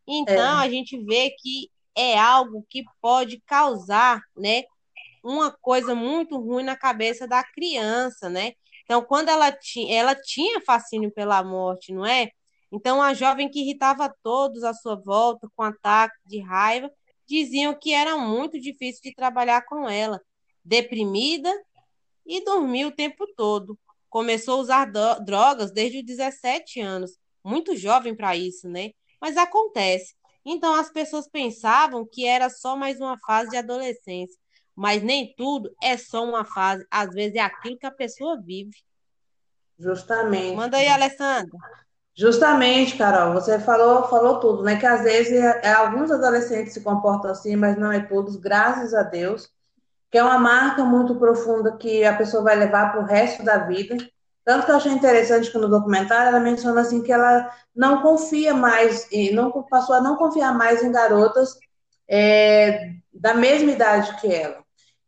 Então, 0.06 0.60
é. 0.60 0.64
a 0.64 0.68
gente 0.68 1.02
vê 1.02 1.30
que 1.30 1.70
é 1.96 2.18
algo 2.18 2.64
que 2.68 2.84
pode 3.00 3.40
causar, 3.46 4.20
né, 4.36 4.64
uma 5.24 5.50
coisa 5.50 5.94
muito 5.94 6.38
ruim 6.38 6.62
na 6.62 6.76
cabeça 6.76 7.26
da 7.26 7.42
criança, 7.42 8.28
né? 8.28 8.52
Então, 8.84 9.02
quando 9.02 9.28
ela 9.28 9.52
tinha, 9.52 9.94
ela 9.94 10.14
tinha 10.14 10.60
fascínio 10.60 11.10
pela 11.10 11.42
morte, 11.42 11.92
não 11.92 12.04
é? 12.04 12.30
Então, 12.72 13.00
a 13.02 13.14
jovem 13.14 13.48
que 13.48 13.60
irritava 13.60 14.14
todos 14.22 14.64
à 14.64 14.72
sua 14.74 14.96
volta 14.96 15.48
com 15.54 15.62
ataque 15.62 16.16
de 16.24 16.40
raiva, 16.40 16.90
diziam 17.26 17.74
que 17.74 17.92
era 17.94 18.16
muito 18.16 18.60
difícil 18.60 19.02
de 19.02 19.14
trabalhar 19.14 19.62
com 19.62 19.88
ela, 19.88 20.20
deprimida 20.64 21.52
e 22.26 22.44
dormia 22.44 22.88
o 22.88 22.92
tempo 22.92 23.26
todo 23.36 23.78
começou 24.10 24.58
a 24.58 24.62
usar 24.62 24.84
drogas 25.24 25.70
desde 25.70 26.00
os 26.00 26.04
17 26.04 26.80
anos, 26.80 27.12
muito 27.42 27.76
jovem 27.76 28.14
para 28.14 28.36
isso, 28.36 28.68
né? 28.68 28.90
Mas 29.20 29.36
acontece. 29.36 30.14
Então 30.44 30.74
as 30.74 30.90
pessoas 30.90 31.28
pensavam 31.28 32.04
que 32.04 32.26
era 32.26 32.50
só 32.50 32.76
mais 32.76 33.00
uma 33.00 33.16
fase 33.26 33.50
de 33.50 33.56
adolescência, 33.56 34.36
mas 34.74 35.02
nem 35.02 35.32
tudo 35.36 35.70
é 35.82 35.96
só 35.96 36.24
uma 36.24 36.44
fase, 36.44 36.84
às 36.90 37.10
vezes 37.10 37.36
é 37.36 37.40
aquilo 37.40 37.78
que 37.78 37.86
a 37.86 37.90
pessoa 37.90 38.40
vive. 38.40 38.76
Justamente. 39.78 40.56
Manda 40.56 40.76
aí, 40.76 40.88
Alessandra. 40.88 41.56
Justamente, 42.14 42.98
Carol, 42.98 43.32
você 43.32 43.58
falou, 43.58 44.08
falou 44.08 44.40
tudo, 44.40 44.62
né? 44.62 44.78
Que 44.78 44.84
às 44.84 45.02
vezes 45.02 45.32
é, 45.32 45.60
é, 45.64 45.72
alguns 45.72 46.10
adolescentes 46.10 46.74
se 46.74 46.82
comportam 46.82 47.30
assim, 47.30 47.56
mas 47.56 47.78
não 47.78 47.90
é 47.90 48.00
todos, 48.00 48.36
graças 48.36 48.92
a 48.92 49.02
Deus 49.02 49.50
que 50.10 50.18
é 50.18 50.22
uma 50.22 50.38
marca 50.38 50.84
muito 50.84 51.14
profunda 51.14 51.76
que 51.76 52.04
a 52.04 52.16
pessoa 52.16 52.42
vai 52.42 52.56
levar 52.56 52.90
para 52.90 53.00
o 53.00 53.04
resto 53.04 53.44
da 53.44 53.58
vida. 53.58 53.96
Tanto 54.44 54.66
que 54.66 54.72
eu 54.72 54.76
achei 54.76 54.92
interessante 54.92 55.50
que 55.50 55.58
no 55.58 55.68
documentário 55.68 56.28
ela 56.28 56.40
menciona 56.40 56.80
assim 56.80 57.02
que 57.02 57.12
ela 57.12 57.48
não 57.74 58.02
confia 58.02 58.52
mais, 58.52 59.06
e 59.12 59.32
não 59.32 59.50
passou 59.64 59.94
a 59.94 60.00
não 60.00 60.16
confiar 60.16 60.52
mais 60.56 60.82
em 60.82 60.90
garotas 60.90 61.56
é, 62.08 62.94
da 63.12 63.34
mesma 63.34 63.70
idade 63.70 64.20
que 64.20 64.32
ela. 64.32 64.64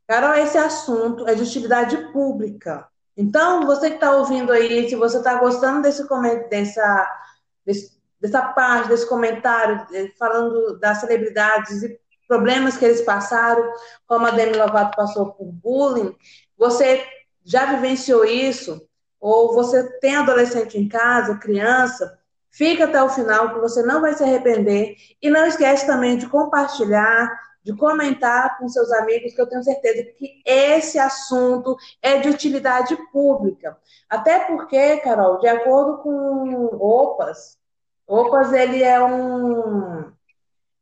Carol, 0.06 0.34
esse 0.34 0.58
assunto 0.58 1.26
é 1.26 1.34
de 1.34 1.42
utilidade 1.42 1.96
pública. 2.12 2.86
Então, 3.16 3.66
você 3.66 3.88
que 3.88 3.96
está 3.96 4.12
ouvindo 4.12 4.52
aí, 4.52 4.88
se 4.88 4.94
você 4.94 5.18
está 5.18 5.34
gostando 5.34 5.82
desse, 5.82 6.06
dessa, 6.48 7.20
desse, 7.64 7.98
dessa 8.20 8.42
parte, 8.42 8.88
desse 8.88 9.08
comentário, 9.08 9.86
eh, 9.92 10.12
falando 10.18 10.78
das 10.78 10.98
celebridades 10.98 11.82
e 11.82 11.98
problemas 12.32 12.78
que 12.78 12.84
eles 12.86 13.02
passaram, 13.02 13.74
como 14.06 14.26
a 14.26 14.30
Demi 14.30 14.56
Lovato 14.56 14.96
passou 14.96 15.32
por 15.32 15.44
bullying, 15.44 16.16
você 16.56 17.04
já 17.44 17.66
vivenciou 17.66 18.24
isso? 18.24 18.88
Ou 19.20 19.52
você 19.52 19.98
tem 20.00 20.16
adolescente 20.16 20.78
em 20.78 20.88
casa, 20.88 21.36
criança? 21.36 22.18
Fica 22.50 22.84
até 22.84 23.02
o 23.02 23.10
final, 23.10 23.52
que 23.52 23.60
você 23.60 23.82
não 23.82 24.00
vai 24.00 24.14
se 24.14 24.22
arrepender. 24.22 24.96
E 25.20 25.28
não 25.28 25.44
esquece 25.44 25.86
também 25.86 26.16
de 26.16 26.26
compartilhar, 26.26 27.30
de 27.62 27.76
comentar 27.76 28.56
com 28.58 28.66
seus 28.66 28.90
amigos, 28.92 29.34
que 29.34 29.40
eu 29.42 29.48
tenho 29.48 29.62
certeza 29.62 30.02
que 30.16 30.42
esse 30.46 30.98
assunto 30.98 31.76
é 32.00 32.16
de 32.16 32.30
utilidade 32.30 32.96
pública. 33.12 33.76
Até 34.08 34.46
porque, 34.46 34.96
Carol, 34.98 35.38
de 35.38 35.48
acordo 35.48 35.98
com 35.98 36.64
OPAS, 36.80 37.58
OPAS 38.06 38.52
ele 38.54 38.82
é 38.82 39.04
um, 39.04 40.10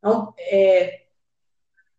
é 0.00 0.09
um 0.09 0.33
é, 0.38 1.00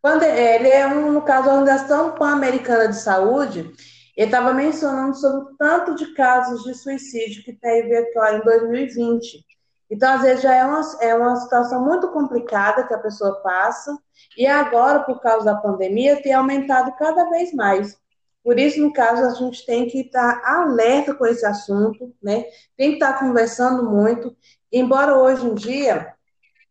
ele 0.04 0.68
é 0.68 0.86
um, 0.86 1.12
no 1.12 1.22
caso, 1.22 1.48
a 1.48 1.54
Organização 1.54 2.12
Pan-Americana 2.12 2.88
de 2.88 2.96
Saúde, 2.96 3.72
ele 4.16 4.26
estava 4.26 4.52
mencionando 4.52 5.16
sobre 5.16 5.52
o 5.52 5.56
tanto 5.56 5.94
de 5.94 6.12
casos 6.14 6.64
de 6.64 6.74
suicídio 6.74 7.44
que 7.44 7.52
teve 7.52 7.96
aqui 7.96 8.36
em 8.36 8.40
2020. 8.40 9.44
Então, 9.90 10.14
às 10.14 10.22
vezes, 10.22 10.42
já 10.42 10.54
é 10.54 10.64
uma, 10.64 10.80
é 11.00 11.14
uma 11.14 11.36
situação 11.36 11.84
muito 11.84 12.08
complicada 12.08 12.86
que 12.86 12.94
a 12.94 12.98
pessoa 12.98 13.40
passa, 13.42 13.96
e 14.36 14.46
agora, 14.46 15.00
por 15.00 15.20
causa 15.20 15.44
da 15.44 15.54
pandemia, 15.54 16.20
tem 16.22 16.32
aumentado 16.32 16.92
cada 16.96 17.28
vez 17.30 17.52
mais. 17.52 17.96
Por 18.42 18.58
isso, 18.58 18.80
no 18.80 18.92
caso, 18.92 19.22
a 19.22 19.34
gente 19.34 19.64
tem 19.64 19.86
que 19.86 20.00
estar 20.00 20.42
alerta 20.44 21.14
com 21.14 21.24
esse 21.26 21.46
assunto, 21.46 22.12
né? 22.20 22.44
Tem 22.76 22.90
que 22.90 22.94
estar 22.94 23.20
conversando 23.20 23.88
muito. 23.88 24.36
Embora 24.72 25.16
hoje 25.16 25.46
em 25.46 25.54
dia 25.54 26.12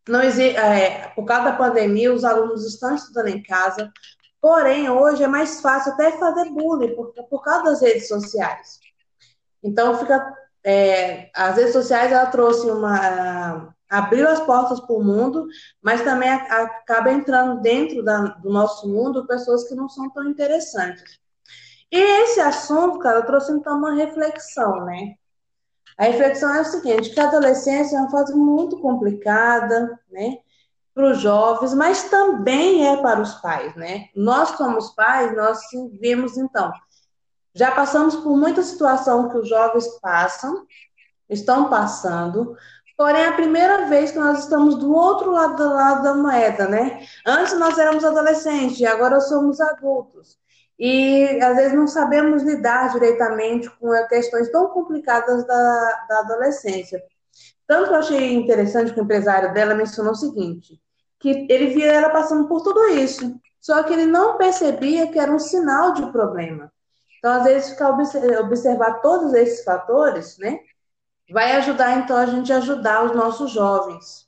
não 0.08 0.22
existe, 0.22 0.58
é, 0.58 1.10
por 1.16 1.26
causa 1.26 1.52
da 1.52 1.58
pandemia, 1.58 2.14
os 2.14 2.24
alunos 2.24 2.66
estão 2.66 2.96
estudando 2.96 3.28
em 3.28 3.44
casa, 3.44 3.92
porém, 4.42 4.90
hoje 4.90 5.24
é 5.24 5.28
mais 5.28 5.62
fácil 5.62 5.94
até 5.94 6.12
fazer 6.18 6.50
bullying 6.50 6.96
por, 6.96 7.14
por 7.30 7.44
causa 7.44 7.66
das 7.66 7.82
redes 7.82 8.08
sociais. 8.08 8.80
Então, 9.64 9.98
fica. 9.98 10.36
É, 10.64 11.32
as 11.36 11.56
redes 11.56 11.74
sociais 11.74 12.12
ela 12.12 12.28
trouxe 12.28 12.70
uma. 12.70 13.74
abriu 13.90 14.28
as 14.28 14.40
portas 14.42 14.80
para 14.80 14.96
o 14.96 15.04
mundo, 15.04 15.48
mas 15.82 16.04
também 16.04 16.30
acaba 16.30 17.12
entrando 17.12 17.62
dentro 17.62 18.04
da, 18.04 18.20
do 18.20 18.50
nosso 18.52 18.88
mundo 18.88 19.28
pessoas 19.28 19.68
que 19.68 19.76
não 19.76 19.90
são 19.90 20.10
tão 20.12 20.28
interessantes. 20.30 21.20
E 21.92 21.98
esse 21.98 22.40
assunto, 22.40 23.00
cara, 23.00 23.22
trouxe 23.24 23.52
então 23.52 23.78
uma 23.78 23.94
reflexão, 23.94 24.86
né? 24.86 25.16
A 26.02 26.06
reflexão 26.06 26.52
é 26.52 26.62
o 26.62 26.66
seguinte, 26.66 27.12
que 27.12 27.20
a 27.20 27.28
adolescência 27.28 27.96
é 27.96 28.00
uma 28.00 28.10
fase 28.10 28.34
muito 28.34 28.80
complicada, 28.80 30.00
né? 30.12 30.40
Para 30.96 31.12
os 31.12 31.20
jovens, 31.20 31.76
mas 31.76 32.10
também 32.10 32.88
é 32.88 32.98
para 33.04 33.22
os 33.22 33.36
pais, 33.36 33.76
né? 33.76 34.08
Nós, 34.16 34.50
como 34.50 34.80
os 34.80 34.90
pais, 34.96 35.38
nós 35.38 35.60
vimos, 36.00 36.40
então, 36.40 36.74
já 37.54 37.70
passamos 37.70 38.16
por 38.16 38.36
muita 38.36 38.64
situação 38.64 39.30
que 39.30 39.38
os 39.38 39.48
jovens 39.48 39.88
passam, 40.00 40.66
estão 41.30 41.70
passando, 41.70 42.58
porém 42.98 43.22
é 43.22 43.28
a 43.28 43.34
primeira 43.34 43.86
vez 43.86 44.10
que 44.10 44.18
nós 44.18 44.40
estamos 44.40 44.78
do 44.78 44.92
outro 44.92 45.30
lado 45.30 45.56
do 45.56 45.70
lado 45.70 46.02
da 46.02 46.16
moeda, 46.16 46.68
né? 46.68 47.06
Antes 47.28 47.60
nós 47.60 47.78
éramos 47.78 48.04
adolescentes, 48.04 48.80
e 48.80 48.88
agora 48.88 49.22
somos 49.22 49.62
adultos 49.62 50.42
e 50.84 51.40
às 51.44 51.58
vezes 51.58 51.74
não 51.74 51.86
sabemos 51.88 52.42
lidar 52.42 52.92
diretamente 52.92 53.70
com 53.70 53.92
questões 54.08 54.52
tão 54.52 54.68
complicadas 54.70 55.46
da, 55.46 56.06
da 56.10 56.20
adolescência. 56.22 57.00
Tanto 57.68 57.92
eu 57.92 58.00
achei 58.00 58.34
interessante 58.34 58.92
que 58.92 59.00
o 59.00 59.04
empresário 59.04 59.54
dela 59.54 59.76
mencionou 59.76 60.14
o 60.14 60.16
seguinte, 60.16 60.82
que 61.20 61.46
ele 61.48 61.68
via 61.68 61.92
ela 61.92 62.10
passando 62.10 62.48
por 62.48 62.64
tudo 62.64 62.88
isso, 62.98 63.40
só 63.60 63.84
que 63.84 63.94
ele 63.94 64.08
não 64.08 64.40
percebia 64.40 65.12
que 65.12 65.20
era 65.20 65.32
um 65.32 65.38
sinal 65.38 65.94
de 65.94 66.12
problema. 66.12 66.74
Então, 67.20 67.32
às 67.32 67.44
vezes, 67.44 67.70
ficar 67.70 67.92
observar 67.92 69.02
todos 69.02 69.36
esses 69.36 69.64
fatores, 69.64 70.40
né, 70.40 70.62
vai 71.30 71.52
ajudar, 71.58 72.00
então, 72.00 72.18
a 72.18 72.26
gente 72.26 72.52
ajudar 72.52 73.06
os 73.06 73.16
nossos 73.16 73.52
jovens. 73.52 74.28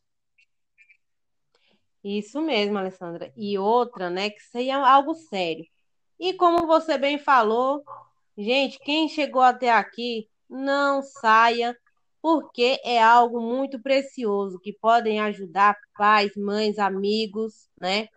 Isso 2.03 2.39
mesmo, 2.43 2.77
Alessandra. 2.77 3.33
E 3.35 3.57
outra, 3.57 4.11
né, 4.11 4.29
que 4.29 4.41
seria 4.43 4.77
algo 4.77 5.15
sério. 5.15 5.72
E 6.23 6.31
como 6.35 6.65
você 6.65 6.97
bem 6.97 7.17
falou, 7.17 7.83
gente, 8.37 8.79
quem 8.79 9.09
chegou 9.09 9.41
até 9.41 9.69
aqui, 9.69 10.29
não 10.49 11.01
saia, 11.01 11.77
porque 12.21 12.79
é 12.81 13.03
algo 13.03 13.41
muito 13.41 13.77
precioso 13.77 14.57
que 14.57 14.71
podem 14.71 15.19
ajudar 15.19 15.75
pais, 15.97 16.31
mães, 16.37 16.79
amigos, 16.79 17.67
né? 17.77 18.07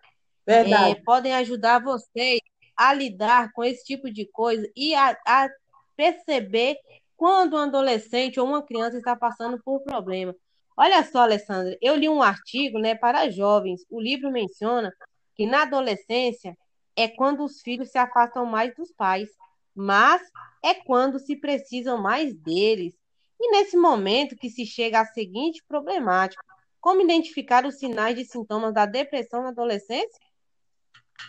Verdade. 0.47 0.93
É, 0.93 1.03
podem 1.03 1.35
ajudar 1.35 1.83
vocês 1.83 2.39
a 2.77 2.95
lidar 2.95 3.51
com 3.53 3.65
esse 3.65 3.85
tipo 3.85 4.09
de 4.09 4.25
coisa 4.27 4.71
e 4.77 4.95
a, 4.95 5.19
a 5.27 5.49
perceber 5.97 6.77
quando 7.17 7.57
um 7.57 7.59
adolescente 7.59 8.39
ou 8.39 8.47
uma 8.47 8.63
criança 8.63 8.99
está 8.99 9.17
passando 9.17 9.61
por 9.65 9.81
problema. 9.81 10.33
Olha 10.77 11.03
só, 11.03 11.23
Alessandra, 11.23 11.77
eu 11.83 11.97
li 11.97 12.09
um 12.09 12.23
artigo, 12.23 12.79
né, 12.79 12.95
para 12.95 13.29
jovens. 13.31 13.85
O 13.91 14.01
livro 14.01 14.31
menciona 14.31 14.95
que 15.35 15.45
na 15.45 15.63
adolescência 15.63 16.57
é 16.97 17.07
quando 17.07 17.45
os 17.45 17.61
filhos 17.61 17.91
se 17.91 17.99
afastam 17.99 18.47
mais 18.47 18.75
dos 18.75 18.91
pais, 18.91 19.29
mas 19.75 20.23
é 20.65 20.75
quando 20.75 21.19
se 21.19 21.37
precisam 21.37 21.99
mais 21.99 22.35
deles. 22.35 22.95
E 23.38 23.50
nesse 23.50 23.76
momento 23.76 24.35
que 24.35 24.49
se 24.49 24.65
chega 24.65 25.00
à 25.00 25.05
seguinte 25.05 25.62
problemática: 25.69 26.43
como 26.81 27.03
identificar 27.03 27.67
os 27.67 27.79
sinais 27.79 28.19
e 28.19 28.25
sintomas 28.25 28.73
da 28.73 28.87
depressão 28.87 29.43
na 29.43 29.50
adolescência? 29.50 30.19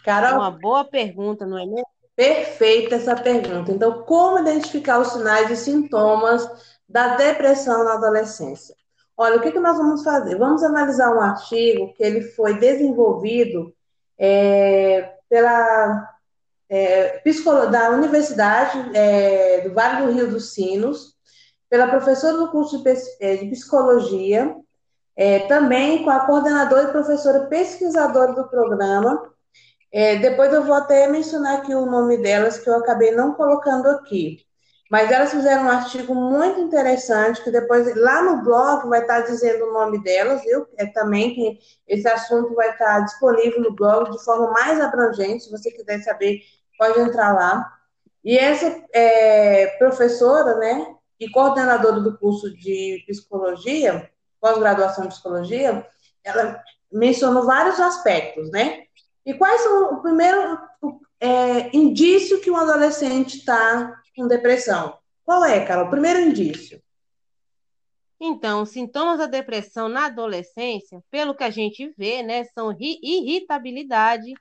Carol, 0.03 0.29
é 0.29 0.33
uma 0.35 0.51
boa 0.51 0.85
pergunta, 0.85 1.45
não 1.45 1.57
é 1.57 1.65
mesmo? 1.65 1.87
Perfeita 2.15 2.95
essa 2.95 3.15
pergunta. 3.15 3.71
Então, 3.71 4.03
como 4.03 4.39
identificar 4.39 4.99
os 4.99 5.09
sinais 5.09 5.51
e 5.51 5.55
sintomas 5.55 6.47
da 6.87 7.15
depressão 7.15 7.83
na 7.83 7.93
adolescência? 7.95 8.75
Olha, 9.15 9.37
o 9.37 9.41
que, 9.41 9.51
que 9.51 9.59
nós 9.59 9.77
vamos 9.77 10.03
fazer? 10.03 10.37
Vamos 10.37 10.63
analisar 10.63 11.13
um 11.15 11.19
artigo 11.19 11.93
que 11.93 12.03
ele 12.03 12.21
foi 12.21 12.57
desenvolvido 12.59 13.73
é, 14.17 15.16
pela 15.29 16.09
é, 16.69 17.21
da 17.71 17.89
Universidade 17.91 18.91
é, 18.93 19.61
do 19.61 19.73
Vale 19.73 20.05
do 20.05 20.11
Rio 20.11 20.29
dos 20.29 20.53
Sinos, 20.53 21.15
pela 21.69 21.87
professora 21.87 22.37
do 22.37 22.51
curso 22.51 22.83
de, 22.83 22.93
é, 23.19 23.37
Psicologia, 23.49 24.55
é, 25.15 25.39
também 25.47 26.03
com 26.03 26.09
a 26.09 26.25
coordenadora 26.25 26.89
e 26.89 26.91
professora 26.91 27.47
pesquisadora 27.47 28.33
do 28.33 28.47
programa. 28.47 29.33
É, 29.91 30.17
depois 30.17 30.53
eu 30.53 30.63
vou 30.63 30.75
até 30.75 31.07
mencionar 31.07 31.57
aqui 31.57 31.73
o 31.73 31.85
nome 31.85 32.17
delas, 32.17 32.59
que 32.59 32.69
eu 32.69 32.75
acabei 32.75 33.11
não 33.11 33.33
colocando 33.33 33.87
aqui. 33.87 34.46
Mas 34.89 35.11
elas 35.11 35.31
fizeram 35.31 35.65
um 35.65 35.69
artigo 35.69 36.15
muito 36.15 36.61
interessante, 36.61 37.43
que 37.43 37.51
depois 37.51 37.93
lá 37.95 38.21
no 38.21 38.43
blog 38.43 38.87
vai 38.87 39.01
estar 39.01 39.21
dizendo 39.21 39.65
o 39.65 39.73
nome 39.73 40.01
delas, 40.01 40.41
viu? 40.43 40.65
É 40.77 40.85
também 40.85 41.33
que 41.33 41.59
esse 41.87 42.07
assunto 42.07 42.53
vai 42.55 42.69
estar 42.69 43.01
disponível 43.01 43.61
no 43.61 43.75
blog 43.75 44.11
de 44.11 44.23
forma 44.23 44.51
mais 44.51 44.79
abrangente. 44.79 45.43
Se 45.43 45.51
você 45.51 45.71
quiser 45.71 46.01
saber, 46.03 46.39
pode 46.77 46.99
entrar 46.99 47.33
lá. 47.33 47.69
E 48.23 48.37
essa 48.37 48.81
é, 48.93 49.67
professora, 49.77 50.55
né, 50.55 50.95
e 51.19 51.29
coordenadora 51.29 51.99
do 51.99 52.17
curso 52.17 52.55
de 52.55 53.03
psicologia, 53.07 54.09
pós-graduação 54.39 55.05
em 55.05 55.09
psicologia, 55.09 55.85
ela 56.23 56.61
mencionou 56.91 57.45
vários 57.45 57.79
aspectos, 57.79 58.51
né? 58.51 58.83
E 59.25 59.33
quais 59.33 59.61
são 59.61 59.95
o 59.95 60.01
primeiro 60.01 60.57
é, 61.19 61.75
indício 61.75 62.39
que 62.39 62.51
um 62.51 62.55
adolescente 62.55 63.39
está 63.39 63.93
com 64.17 64.27
depressão? 64.27 64.97
Qual 65.23 65.45
é, 65.45 65.63
Carol? 65.63 65.91
Primeiro 65.91 66.19
indício. 66.19 66.81
Então, 68.19 68.65
sintomas 68.65 69.19
da 69.19 69.27
depressão 69.27 69.87
na 69.87 70.07
adolescência, 70.07 71.03
pelo 71.11 71.35
que 71.35 71.43
a 71.43 71.51
gente 71.51 71.93
vê, 71.95 72.23
né, 72.23 72.45
são 72.45 72.75
irritabilidade, 72.79 74.33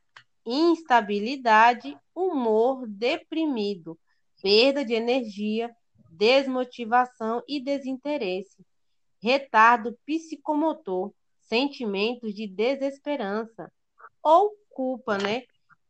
instabilidade, 0.47 1.95
humor 2.15 2.87
deprimido, 2.87 3.99
perda 4.43 4.83
de 4.83 4.95
energia, 4.95 5.71
desmotivação 6.11 7.43
e 7.47 7.61
desinteresse, 7.61 8.65
retardo 9.23 9.99
psicomotor, 10.07 11.13
sentimentos 11.43 12.35
de 12.35 12.47
desesperança 12.47 13.71
ou 14.23 14.53
culpa, 14.71 15.19
né? 15.19 15.43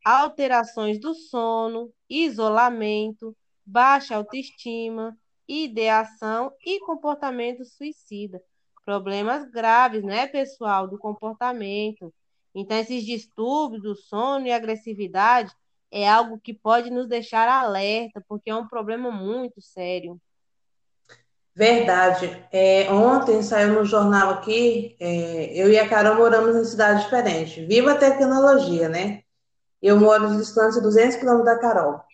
Alterações 0.05 0.99
do 0.99 1.15
sono, 1.15 1.93
isolamento, 2.09 3.37
baixa 3.67 4.17
autoestima, 4.17 5.17
ideação 5.49 6.53
e 6.65 6.81
comportamento 6.81 7.65
suicida. 7.65 8.41
Problemas 8.85 9.51
graves, 9.51 10.05
né, 10.05 10.27
pessoal, 10.29 10.87
do 10.87 10.97
comportamento. 10.97 12.15
Então, 12.55 12.79
esses 12.79 13.05
distúrbios 13.05 13.83
do 13.83 13.97
sono 13.97 14.47
e 14.47 14.53
agressividade 14.53 15.53
é 15.91 16.09
algo 16.09 16.39
que 16.39 16.55
pode 16.55 16.91
nos 16.91 17.09
deixar 17.09 17.49
alerta, 17.49 18.25
porque 18.29 18.51
é 18.51 18.55
um 18.55 18.69
problema 18.69 19.11
muito 19.11 19.61
sério. 19.61 20.21
Verdade. 21.55 22.47
É, 22.53 22.93
ontem 22.93 23.43
saiu 23.43 23.75
no 23.75 23.85
jornal 23.85 24.31
aqui, 24.31 24.95
é, 25.01 25.55
eu 25.55 25.71
e 25.71 25.79
a 25.79 25.89
Carol 25.89 26.17
moramos 26.17 26.55
em 26.55 26.65
cidade 26.65 27.05
diferente. 27.05 27.65
Viva 27.65 27.93
a 27.93 27.99
tecnologia, 27.99 28.89
né? 28.89 29.23
Eu 29.81 29.99
moro 29.99 30.37
distância 30.37 30.81
de 30.81 30.87
200 30.87 31.17
quilômetros 31.17 31.47
da 31.47 31.59
Carol. 31.59 32.06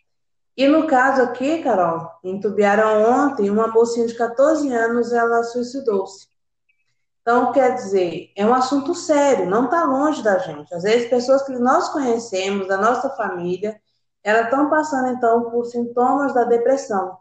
E 0.56 0.66
no 0.68 0.86
caso 0.86 1.22
aqui, 1.22 1.62
Carol, 1.62 2.10
em 2.22 2.38
Tubiarão 2.38 3.26
ontem, 3.26 3.48
uma 3.48 3.68
mocinha 3.68 4.06
de 4.06 4.14
14 4.14 4.70
anos, 4.70 5.12
ela 5.12 5.42
suicidou-se. 5.44 6.28
Então, 7.22 7.52
quer 7.52 7.74
dizer, 7.74 8.32
é 8.36 8.44
um 8.44 8.52
assunto 8.52 8.94
sério, 8.94 9.48
não 9.48 9.66
está 9.66 9.84
longe 9.84 10.22
da 10.22 10.38
gente. 10.38 10.74
Às 10.74 10.82
vezes, 10.82 11.08
pessoas 11.08 11.42
que 11.44 11.52
nós 11.52 11.88
conhecemos, 11.90 12.68
da 12.68 12.76
nossa 12.76 13.08
família, 13.10 13.80
elas 14.24 14.44
estão 14.44 14.68
passando, 14.68 15.08
então, 15.08 15.50
por 15.50 15.64
sintomas 15.64 16.34
da 16.34 16.44
depressão. 16.44 17.16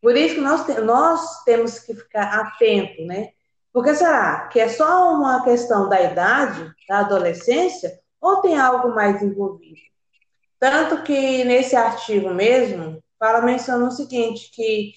Por 0.00 0.16
isso 0.16 0.36
que 0.36 0.40
nós, 0.40 0.64
te 0.64 0.80
nós 0.80 1.44
temos 1.44 1.78
que 1.78 1.94
ficar 1.94 2.40
atento, 2.40 3.04
né? 3.06 3.30
Porque 3.72 3.94
será 3.94 4.48
que 4.48 4.58
é 4.58 4.68
só 4.68 5.12
uma 5.14 5.44
questão 5.44 5.88
da 5.88 6.00
idade, 6.00 6.72
da 6.88 7.00
adolescência, 7.00 8.00
ou 8.20 8.40
tem 8.40 8.58
algo 8.58 8.94
mais 8.94 9.22
envolvido? 9.22 9.80
Tanto 10.58 11.02
que 11.02 11.44
nesse 11.44 11.76
artigo 11.76 12.30
mesmo, 12.32 13.02
fala, 13.18 13.42
menciona 13.42 13.86
o 13.86 13.90
seguinte, 13.90 14.50
que 14.52 14.94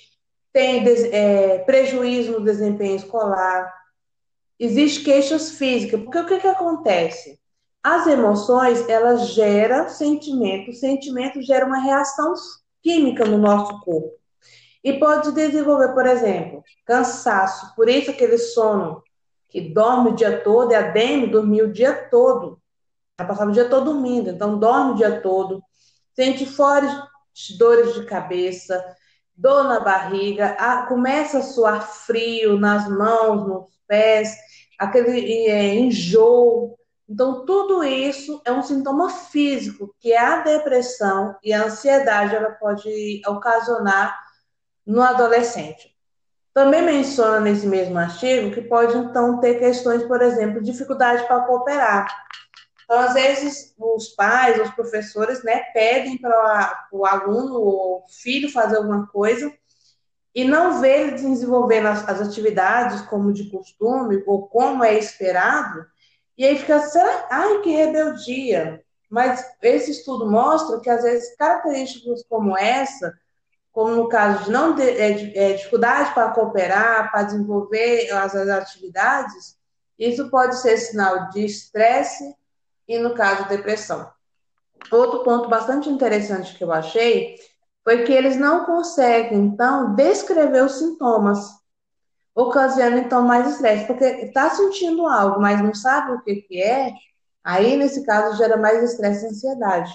tem 0.54 0.84
é, 1.12 1.60
prejuízo 1.60 2.34
no 2.34 2.44
desempenho 2.44 2.96
escolar, 2.96 3.72
existe 4.60 5.04
queixas 5.04 5.51
físicas, 5.51 6.01
porque 6.01 6.20
o 6.20 6.25
que, 6.25 6.39
que 6.39 6.48
acontece? 6.48 7.39
As 7.84 8.08
emoções, 8.08 8.88
elas 8.89 9.30
geram 9.30 9.88
sentimento, 9.89 10.72
o 10.72 10.74
sentimento 10.74 11.42
gera 11.42 11.66
uma 11.66 11.80
reação 11.80 12.34
química 12.82 13.25
no 13.25 13.38
nosso 13.38 13.80
corpo. 13.82 14.12
E 14.84 14.94
pode 14.94 15.32
desenvolver, 15.34 15.94
por 15.94 16.06
exemplo, 16.06 16.63
cansaço, 16.86 17.74
por 17.75 17.89
isso 17.89 18.12
aquele 18.12 18.38
sono 18.38 19.04
que 19.50 19.62
dorme 19.62 20.12
o 20.12 20.16
dia 20.16 20.42
todo, 20.42 20.72
e 20.72 20.75
a 20.75 20.82
Demi 20.92 21.28
dormiu 21.28 21.66
o 21.66 21.74
dia 21.74 21.94
todo. 22.10 22.62
Ela 23.19 23.27
passava 23.27 23.49
o 23.49 23.53
dia 23.53 23.67
todo 23.67 23.91
dormindo, 23.91 24.29
então 24.29 24.57
dorme 24.57 24.93
o 24.93 24.95
dia 24.95 25.19
todo, 25.19 25.61
sente 26.15 26.45
fortes 26.45 26.97
dores 27.57 27.93
de 27.93 28.05
cabeça, 28.05 28.83
dor 29.35 29.65
na 29.65 29.79
barriga, 29.79 30.55
a, 30.57 30.85
começa 30.85 31.39
a 31.39 31.43
suar 31.43 31.85
frio 31.85 32.57
nas 32.57 32.89
mãos, 32.89 33.47
nos 33.47 33.69
pés, 33.88 34.35
aquele 34.77 35.47
é, 35.47 35.75
enjoo. 35.75 36.77
Então, 37.07 37.45
tudo 37.45 37.83
isso 37.83 38.41
é 38.45 38.51
um 38.51 38.61
sintoma 38.61 39.09
físico, 39.09 39.93
que 39.99 40.13
é 40.13 40.19
a 40.19 40.41
depressão 40.41 41.35
e 41.43 41.51
a 41.51 41.65
ansiedade 41.65 42.35
ela 42.35 42.51
pode 42.51 43.21
ocasionar 43.27 44.17
no 44.85 45.01
adolescente. 45.01 45.95
Também 46.53 46.81
menciona 46.81 47.39
nesse 47.39 47.65
mesmo 47.65 47.97
artigo 47.97 48.51
que 48.51 48.61
pode, 48.61 48.95
então, 48.97 49.39
ter 49.39 49.59
questões, 49.59 50.03
por 50.03 50.21
exemplo, 50.21 50.61
dificuldade 50.61 51.25
para 51.25 51.41
cooperar. 51.41 52.07
Então, 52.89 53.01
às 53.01 53.13
vezes, 53.13 53.75
os 53.77 54.08
pais, 54.15 54.60
os 54.60 54.72
professores, 54.72 55.43
né, 55.43 55.60
pedem 55.75 56.17
para 56.17 56.88
o 56.91 57.05
aluno 57.05 57.62
ou 57.62 58.03
filho 58.10 58.51
fazer 58.51 58.77
alguma 58.77 59.05
coisa 59.05 59.53
e 60.34 60.43
não 60.43 60.81
vê 60.81 61.01
ele 61.01 61.12
desenvolvendo 61.12 61.86
as, 61.86 62.10
as, 62.10 62.19
atividades 62.19 63.01
como 63.01 63.31
de 63.31 63.48
costume 63.51 64.24
ou 64.25 64.48
como 64.48 64.84
é 64.84 64.98
esperado, 64.98 65.86
e 66.36 66.43
aí 66.43 66.58
fica, 66.58 66.79
será? 66.79 67.27
Ai, 67.29 67.60
que 67.62 67.69
rebeldia! 67.69 68.84
Mas 69.08 69.46
esse 69.62 69.91
estudo 69.91 70.25
mostra 70.25 70.79
que, 70.79 70.89
às 70.89 71.03
vezes, 71.03 71.36
características 71.36 72.24
como 72.27 72.58
essa, 72.58 73.13
como 73.72 73.96
no 73.96 74.10
caso 74.10 74.46
de 74.46 74.51
não 74.51 74.75
é, 74.79 75.12
é, 75.38 75.53
dificuldade 75.53 76.12
para 76.15 76.31
cooperar, 76.31 77.12
para 77.12 77.22
desenvolver 77.22 78.10
as, 78.13 78.34
as 78.34 78.50
atividades, 78.50 79.60
isso 80.00 80.27
pode 80.31 80.58
ser 80.58 80.75
sinal 80.77 81.29
de 81.29 81.46
estresse 81.46 82.38
e, 82.89 82.98
no 82.98 83.13
caso, 83.13 83.48
depressão. 83.48 84.12
Outro 84.91 85.24
ponto 85.24 85.48
bastante 85.48 85.88
interessante 85.88 86.56
que 86.56 86.63
eu 86.63 86.71
achei 86.73 87.36
foi 87.84 88.04
que 88.04 88.12
eles 88.12 88.36
não 88.36 88.65
conseguem, 88.65 89.38
então, 89.39 89.95
descrever 89.95 90.63
os 90.63 90.80
sintomas, 90.80 91.39
ocasionando, 92.34 92.97
então, 92.97 93.21
mais 93.21 93.47
estresse, 93.52 93.86
porque 93.86 94.04
está 94.04 94.49
sentindo 94.49 95.08
algo, 95.08 95.39
mas 95.39 95.62
não 95.62 95.73
sabe 95.73 96.13
o 96.13 96.21
que, 96.21 96.38
que 96.38 96.62
é, 96.62 96.91
aí, 97.43 97.78
nesse 97.78 98.04
caso, 98.06 98.38
gera 98.38 98.58
mais 98.58 98.84
estresse 98.84 99.25
e 99.25 99.30
ansiedade. 99.30 99.93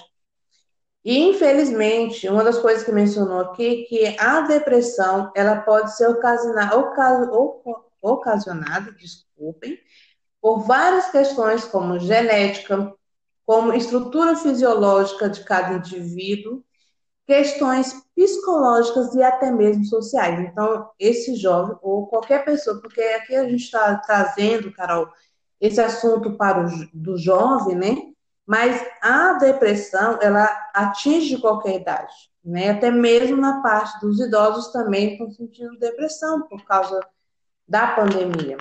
E, 1.03 1.19
infelizmente, 1.19 2.27
uma 2.29 2.43
das 2.43 2.57
coisas 2.57 2.83
que 2.83 2.91
mencionou 2.91 3.41
aqui, 3.41 3.83
que 3.83 4.17
a 4.19 4.41
depressão, 4.41 5.31
ela 5.35 5.57
pode 5.57 5.95
ser 5.95 6.07
ocasionada, 6.07 6.75
ocasionada 8.01 8.91
desculpem, 8.93 9.77
por 10.45 10.59
várias 10.59 11.09
questões, 11.09 11.65
como 11.65 11.97
genética, 11.97 12.93
como 13.47 13.73
estrutura 13.73 14.35
fisiológica 14.35 15.27
de 15.27 15.43
cada 15.43 15.73
indivíduo, 15.73 16.63
questões 17.25 18.05
psicológicas 18.15 19.15
e 19.15 19.23
até 19.23 19.49
mesmo 19.49 19.83
sociais. 19.85 20.39
Então, 20.41 20.91
esse 20.99 21.35
jovem, 21.35 21.75
ou 21.81 22.05
qualquer 22.05 22.45
pessoa, 22.45 22.79
porque 22.79 23.01
aqui 23.01 23.35
a 23.35 23.49
gente 23.49 23.63
está 23.63 23.97
trazendo, 23.97 24.71
Carol, 24.71 25.07
esse 25.59 25.81
assunto 25.81 26.37
para 26.37 26.63
o 26.63 26.69
do 26.93 27.17
jovem, 27.17 27.75
né? 27.75 27.95
Mas 28.45 28.85
a 29.01 29.33
depressão, 29.39 30.19
ela 30.21 30.47
atinge 30.75 31.39
qualquer 31.39 31.77
idade, 31.81 32.13
né? 32.43 32.69
Até 32.69 32.91
mesmo 32.91 33.37
na 33.37 33.63
parte 33.63 33.99
dos 33.99 34.19
idosos 34.19 34.71
também 34.71 35.13
estão 35.13 35.31
sentindo 35.31 35.79
depressão 35.79 36.43
por 36.47 36.63
causa 36.65 36.99
da 37.67 37.87
pandemia. 37.95 38.57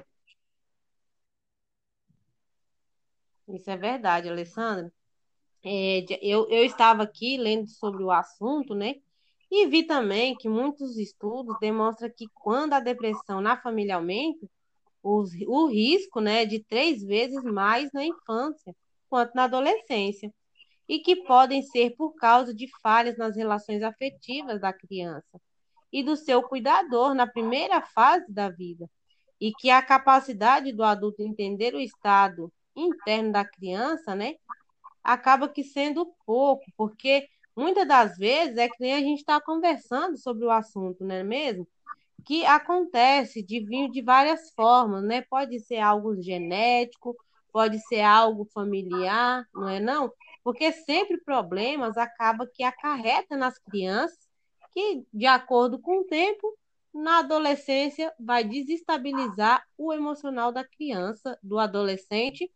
Isso 3.48 3.70
é 3.70 3.76
verdade, 3.76 4.28
Alessandra. 4.28 4.92
É, 5.64 6.04
eu, 6.22 6.48
eu 6.50 6.64
estava 6.64 7.02
aqui 7.02 7.36
lendo 7.36 7.68
sobre 7.68 8.02
o 8.02 8.10
assunto, 8.10 8.74
né? 8.74 8.96
E 9.50 9.66
vi 9.66 9.84
também 9.86 10.34
que 10.36 10.48
muitos 10.48 10.96
estudos 10.98 11.56
demonstram 11.60 12.10
que 12.14 12.26
quando 12.34 12.74
a 12.74 12.80
depressão 12.80 13.40
na 13.40 13.56
família 13.56 13.96
aumenta, 13.96 14.46
os, 15.02 15.30
o 15.46 15.66
risco 15.66 16.20
né, 16.20 16.42
é 16.42 16.46
de 16.46 16.64
três 16.64 17.02
vezes 17.02 17.42
mais 17.44 17.92
na 17.92 18.04
infância 18.04 18.74
quanto 19.08 19.34
na 19.34 19.44
adolescência, 19.44 20.32
e 20.88 20.98
que 20.98 21.16
podem 21.24 21.62
ser 21.62 21.94
por 21.96 22.14
causa 22.14 22.52
de 22.52 22.68
falhas 22.82 23.16
nas 23.16 23.36
relações 23.36 23.82
afetivas 23.82 24.60
da 24.60 24.72
criança 24.72 25.40
e 25.92 26.02
do 26.02 26.16
seu 26.16 26.42
cuidador 26.42 27.14
na 27.14 27.26
primeira 27.26 27.80
fase 27.80 28.30
da 28.32 28.48
vida, 28.48 28.90
e 29.40 29.52
que 29.52 29.70
a 29.70 29.80
capacidade 29.82 30.72
do 30.72 30.82
adulto 30.82 31.22
entender 31.22 31.74
o 31.74 31.80
estado 31.80 32.52
interno 32.76 33.32
da 33.32 33.44
criança, 33.44 34.14
né, 34.14 34.36
acaba 35.02 35.48
que 35.48 35.62
sendo 35.62 36.06
pouco, 36.26 36.64
porque 36.76 37.28
muitas 37.54 37.86
das 37.86 38.16
vezes 38.16 38.56
é 38.56 38.68
que 38.68 38.80
nem 38.80 38.94
a 38.94 39.00
gente 39.00 39.18
está 39.18 39.40
conversando 39.40 40.16
sobre 40.16 40.44
o 40.46 40.50
assunto, 40.50 41.04
não 41.04 41.14
é 41.14 41.22
mesmo? 41.22 41.68
Que 42.24 42.46
acontece 42.46 43.42
de 43.42 43.60
vir 43.60 43.90
de 43.90 44.00
várias 44.02 44.50
formas, 44.54 45.04
né? 45.04 45.22
Pode 45.22 45.60
ser 45.60 45.78
algo 45.78 46.20
genético, 46.22 47.14
pode 47.52 47.78
ser 47.80 48.00
algo 48.00 48.46
familiar, 48.46 49.46
não 49.54 49.68
é 49.68 49.78
não? 49.78 50.10
Porque 50.42 50.72
sempre 50.72 51.18
problemas 51.18 51.96
acaba 51.98 52.46
que 52.46 52.62
acarreta 52.62 53.36
nas 53.36 53.58
crianças, 53.58 54.18
que 54.72 55.04
de 55.12 55.26
acordo 55.26 55.78
com 55.78 56.00
o 56.00 56.04
tempo, 56.04 56.56
na 56.92 57.18
adolescência 57.18 58.12
vai 58.18 58.42
desestabilizar 58.44 59.64
o 59.76 59.92
emocional 59.92 60.50
da 60.50 60.64
criança, 60.64 61.38
do 61.42 61.58
adolescente 61.58 62.50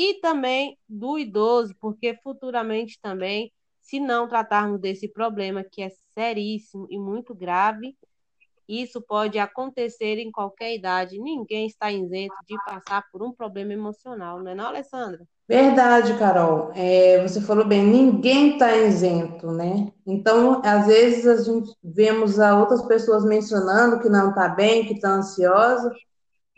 e 0.00 0.14
também 0.20 0.78
do 0.88 1.18
idoso, 1.18 1.74
porque 1.80 2.16
futuramente 2.22 3.00
também, 3.02 3.52
se 3.80 3.98
não 3.98 4.28
tratarmos 4.28 4.80
desse 4.80 5.08
problema 5.08 5.64
que 5.64 5.82
é 5.82 5.90
seríssimo 6.14 6.86
e 6.88 6.96
muito 6.96 7.34
grave, 7.34 7.96
isso 8.68 9.02
pode 9.02 9.40
acontecer 9.40 10.18
em 10.18 10.30
qualquer 10.30 10.72
idade. 10.72 11.18
Ninguém 11.18 11.66
está 11.66 11.90
isento 11.90 12.36
de 12.46 12.54
passar 12.64 13.02
por 13.10 13.24
um 13.24 13.32
problema 13.32 13.72
emocional, 13.72 14.40
não 14.40 14.52
é 14.52 14.54
não, 14.54 14.66
Alessandra? 14.66 15.26
Verdade, 15.48 16.16
Carol. 16.16 16.70
É, 16.76 17.20
você 17.26 17.40
falou 17.40 17.66
bem, 17.66 17.82
ninguém 17.82 18.52
está 18.52 18.76
isento, 18.76 19.50
né? 19.50 19.90
Então, 20.06 20.62
às 20.64 20.86
vezes 20.86 21.26
a 21.26 21.42
gente 21.42 21.74
vemos 21.82 22.38
a 22.38 22.56
outras 22.56 22.82
pessoas 22.82 23.24
mencionando 23.24 23.98
que 23.98 24.08
não 24.08 24.28
está 24.28 24.48
bem, 24.48 24.86
que 24.86 24.92
está 24.92 25.10
ansiosa, 25.10 25.92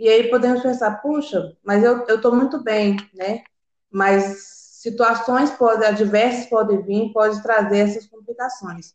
e 0.01 0.09
aí 0.09 0.31
podemos 0.31 0.63
pensar, 0.63 1.03
puxa, 1.03 1.57
mas 1.63 1.85
eu 1.85 2.05
estou 2.07 2.35
muito 2.35 2.63
bem, 2.63 2.97
né? 3.15 3.43
Mas 3.91 4.61
situações 4.81 5.51
podem, 5.51 5.87
adversas 5.87 6.47
podem 6.47 6.81
vir, 6.83 7.13
pode 7.13 7.43
trazer 7.43 7.81
essas 7.81 8.07
complicações. 8.07 8.95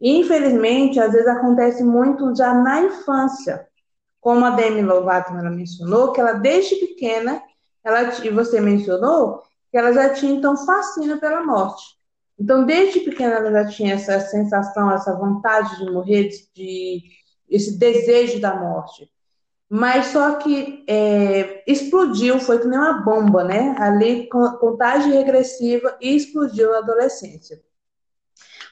Infelizmente, 0.00 0.98
às 0.98 1.12
vezes 1.12 1.28
acontece 1.28 1.84
muito 1.84 2.34
já 2.34 2.54
na 2.54 2.80
infância, 2.80 3.68
como 4.20 4.44
a 4.46 4.50
Demi 4.50 4.80
Lovato 4.80 5.34
ela 5.34 5.50
mencionou, 5.50 6.12
que 6.12 6.20
ela 6.20 6.32
desde 6.32 6.76
pequena, 6.76 7.42
ela, 7.84 8.02
e 8.24 8.30
você 8.30 8.58
mencionou, 8.58 9.42
que 9.70 9.76
ela 9.76 9.92
já 9.92 10.14
tinha 10.14 10.32
então 10.32 10.56
fascina 10.56 11.18
pela 11.18 11.44
morte. 11.44 11.84
Então, 12.38 12.64
desde 12.64 13.00
pequena 13.00 13.34
ela 13.34 13.50
já 13.52 13.66
tinha 13.68 13.94
essa 13.94 14.18
sensação, 14.20 14.90
essa 14.92 15.14
vontade 15.14 15.76
de 15.76 15.90
morrer, 15.90 16.30
de, 16.54 17.02
esse 17.50 17.78
desejo 17.78 18.40
da 18.40 18.54
morte. 18.54 19.10
Mas 19.70 20.06
só 20.06 20.36
que 20.36 20.84
é, 20.88 21.62
explodiu, 21.66 22.40
foi 22.40 22.58
que 22.58 22.66
nem 22.66 22.78
uma 22.78 23.02
bomba, 23.02 23.44
né? 23.44 23.76
Ali, 23.78 24.26
contagem 24.28 25.12
regressiva 25.12 25.96
e 26.00 26.16
explodiu 26.16 26.70
na 26.70 26.78
adolescência. 26.78 27.60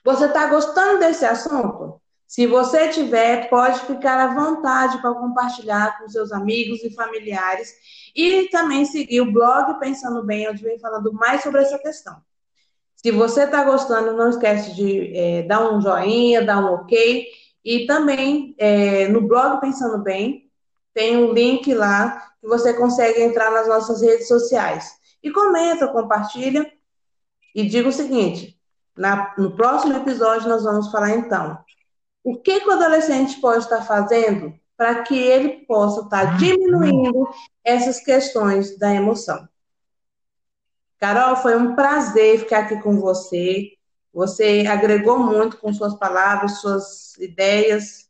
Você 0.02 0.24
está 0.24 0.46
gostando 0.46 1.00
desse 1.00 1.24
assunto? 1.24 2.00
Se 2.26 2.46
você 2.46 2.88
tiver, 2.88 3.48
pode 3.50 3.80
ficar 3.80 4.18
à 4.18 4.35
vontade 4.35 5.00
para 5.02 5.14
compartilhar 5.14 5.98
com 5.98 6.09
seus 6.09 6.32
amigos 6.32 6.82
e 6.82 6.90
familiares 6.90 7.72
e 8.14 8.48
também 8.48 8.85
seguir 8.85 9.20
o 9.20 9.32
blog 9.32 9.78
Pensando 9.78 10.24
Bem, 10.24 10.48
onde 10.48 10.62
vem 10.62 10.78
falando 10.78 11.12
mais 11.12 11.42
sobre 11.42 11.61
essa 11.61 11.78
questão. 11.78 12.16
Se 12.96 13.11
você 13.11 13.44
está 13.44 13.62
gostando, 13.64 14.16
não 14.16 14.30
esquece 14.30 14.74
de 14.74 15.16
é, 15.16 15.42
dar 15.42 15.70
um 15.70 15.80
joinha, 15.80 16.44
dar 16.44 16.59
um 16.59 16.74
ok. 16.74 17.26
E 17.64 17.87
também 17.87 18.54
é, 18.59 19.06
no 19.09 19.20
blog 19.20 19.61
Pensando 19.61 20.02
Bem 20.02 20.45
tem 20.96 21.14
um 21.14 21.30
link 21.35 21.74
lá 21.74 22.32
que 22.40 22.48
você 22.48 22.72
consegue 22.72 23.20
entrar 23.20 23.50
nas 23.50 23.68
nossas 23.68 24.00
redes 24.00 24.26
sociais. 24.26 24.96
E 25.22 25.30
comenta, 25.30 25.87
compartilha. 25.88 26.72
E 27.54 27.68
diga 27.68 27.90
o 27.90 27.92
seguinte: 27.92 28.59
na, 28.96 29.35
no 29.37 29.54
próximo 29.54 29.94
episódio 29.94 30.48
nós 30.48 30.64
vamos 30.64 30.90
falar 30.90 31.11
então 31.11 31.59
o 32.24 32.40
que, 32.40 32.61
que 32.61 32.66
o 32.66 32.72
adolescente 32.72 33.38
pode 33.42 33.64
estar 33.64 33.82
fazendo 33.82 34.59
para 34.74 35.02
que 35.02 35.16
ele 35.16 35.66
possa 35.66 36.00
estar 36.00 36.38
diminuindo 36.38 37.28
essas 37.62 38.00
questões 38.00 38.78
da 38.78 38.92
emoção. 38.92 39.46
Carol, 40.98 41.37
foi 41.37 41.56
um 41.56 41.76
prazer 41.76 42.40
ficar 42.40 42.61
aqui 42.61 42.80
com 42.80 42.98
você. 42.98 43.72
Você 44.14 44.64
agregou 44.66 45.18
muito 45.18 45.59
com 45.59 45.72
suas 45.74 45.94
palavras, 45.94 46.61
suas 46.61 47.16
ideias. 47.18 48.05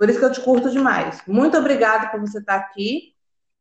Por 0.00 0.08
isso 0.08 0.18
que 0.18 0.24
eu 0.24 0.32
te 0.32 0.40
curto 0.40 0.70
demais. 0.70 1.20
Muito 1.26 1.58
obrigada 1.58 2.08
por 2.08 2.20
você 2.20 2.38
estar 2.38 2.56
aqui. 2.56 3.14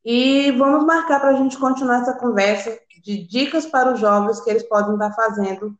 E 0.05 0.51
vamos 0.51 0.85
marcar 0.85 1.19
para 1.19 1.31
a 1.31 1.33
gente 1.33 1.57
continuar 1.57 1.99
essa 1.99 2.13
conversa 2.13 2.79
de 3.03 3.27
dicas 3.27 3.65
para 3.65 3.91
os 3.91 3.99
jovens 3.99 4.39
que 4.39 4.49
eles 4.49 4.63
podem 4.63 4.93
estar 4.93 5.11
fazendo 5.11 5.77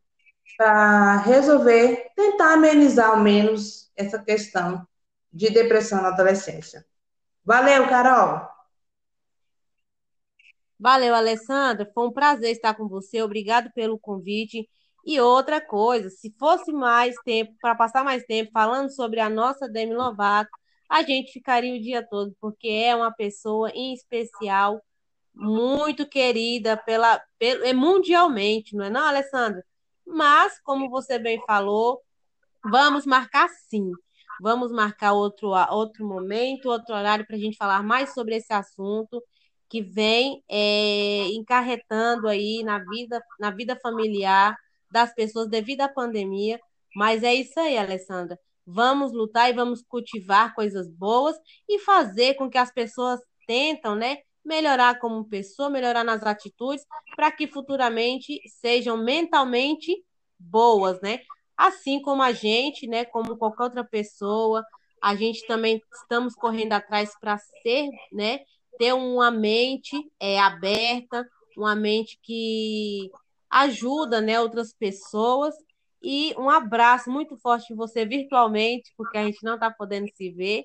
para 0.58 1.16
resolver, 1.22 2.10
tentar 2.14 2.52
amenizar 2.52 3.08
ao 3.08 3.20
menos 3.20 3.90
essa 3.96 4.18
questão 4.18 4.86
de 5.32 5.48
depressão 5.48 6.02
na 6.02 6.08
adolescência. 6.08 6.84
Valeu, 7.42 7.88
Carol! 7.88 8.46
Valeu, 10.78 11.14
Alessandra. 11.14 11.90
Foi 11.94 12.06
um 12.06 12.12
prazer 12.12 12.50
estar 12.50 12.74
com 12.74 12.86
você. 12.86 13.22
Obrigado 13.22 13.72
pelo 13.72 13.98
convite. 13.98 14.68
E 15.04 15.20
outra 15.20 15.60
coisa, 15.60 16.10
se 16.10 16.34
fosse 16.38 16.72
mais 16.72 17.14
tempo, 17.24 17.54
para 17.60 17.74
passar 17.74 18.04
mais 18.04 18.24
tempo 18.24 18.50
falando 18.52 18.90
sobre 18.90 19.20
a 19.20 19.30
nossa 19.30 19.68
Demi 19.68 19.94
Lovato, 19.94 20.50
a 20.88 21.02
gente 21.02 21.32
ficaria 21.32 21.74
o 21.74 21.80
dia 21.80 22.06
todo, 22.06 22.34
porque 22.40 22.68
é 22.68 22.94
uma 22.94 23.12
pessoa 23.12 23.70
em 23.70 23.94
especial, 23.94 24.80
muito 25.34 26.06
querida 26.08 26.76
pela, 26.76 27.22
pela 27.38 27.66
é 27.66 27.72
mundialmente, 27.72 28.76
não 28.76 28.84
é 28.84 28.90
não, 28.90 29.06
Alessandra? 29.06 29.64
Mas, 30.06 30.60
como 30.62 30.90
você 30.90 31.18
bem 31.18 31.40
falou, 31.46 32.02
vamos 32.64 33.06
marcar 33.06 33.48
sim. 33.48 33.92
Vamos 34.40 34.72
marcar 34.72 35.12
outro, 35.12 35.50
outro 35.70 36.06
momento, 36.06 36.70
outro 36.70 36.94
horário 36.94 37.26
para 37.26 37.36
a 37.36 37.38
gente 37.38 37.56
falar 37.56 37.82
mais 37.82 38.14
sobre 38.14 38.36
esse 38.36 38.52
assunto 38.52 39.22
que 39.68 39.82
vem 39.82 40.42
é, 40.48 41.28
encarretando 41.28 42.26
aí 42.26 42.62
na 42.64 42.78
vida, 42.78 43.22
na 43.38 43.50
vida 43.50 43.78
familiar 43.80 44.56
das 44.90 45.14
pessoas 45.14 45.48
devido 45.48 45.82
à 45.82 45.88
pandemia. 45.88 46.60
Mas 46.94 47.22
é 47.22 47.34
isso 47.34 47.58
aí, 47.58 47.78
Alessandra. 47.78 48.38
Vamos 48.66 49.12
lutar 49.12 49.50
e 49.50 49.52
vamos 49.52 49.82
cultivar 49.82 50.54
coisas 50.54 50.88
boas 50.88 51.36
e 51.68 51.78
fazer 51.78 52.34
com 52.34 52.48
que 52.48 52.58
as 52.58 52.72
pessoas 52.72 53.20
tentam, 53.46 53.94
né, 53.94 54.18
melhorar 54.44 54.98
como 54.98 55.28
pessoa, 55.28 55.68
melhorar 55.68 56.04
nas 56.04 56.22
atitudes, 56.22 56.84
para 57.16 57.30
que 57.32 57.46
futuramente 57.46 58.40
sejam 58.60 58.96
mentalmente 58.96 60.04
boas, 60.38 61.00
né? 61.00 61.20
Assim 61.56 62.00
como 62.00 62.22
a 62.22 62.32
gente, 62.32 62.86
né, 62.86 63.04
como 63.04 63.36
qualquer 63.36 63.64
outra 63.64 63.84
pessoa, 63.84 64.64
a 65.02 65.14
gente 65.14 65.46
também 65.46 65.80
estamos 65.92 66.34
correndo 66.34 66.72
atrás 66.72 67.12
para 67.20 67.38
ser, 67.38 67.88
né, 68.12 68.40
ter 68.78 68.92
uma 68.94 69.30
mente 69.30 69.96
é, 70.18 70.38
aberta, 70.38 71.26
uma 71.56 71.74
mente 71.74 72.18
que 72.22 73.10
ajuda, 73.50 74.20
né, 74.20 74.40
outras 74.40 74.72
pessoas. 74.72 75.54
E 76.02 76.34
um 76.38 76.48
abraço 76.48 77.10
muito 77.10 77.36
forte 77.36 77.72
em 77.72 77.76
você 77.76 78.06
virtualmente, 78.06 78.92
porque 78.96 79.18
a 79.18 79.24
gente 79.24 79.42
não 79.42 79.54
está 79.54 79.70
podendo 79.70 80.08
se 80.14 80.30
ver, 80.30 80.64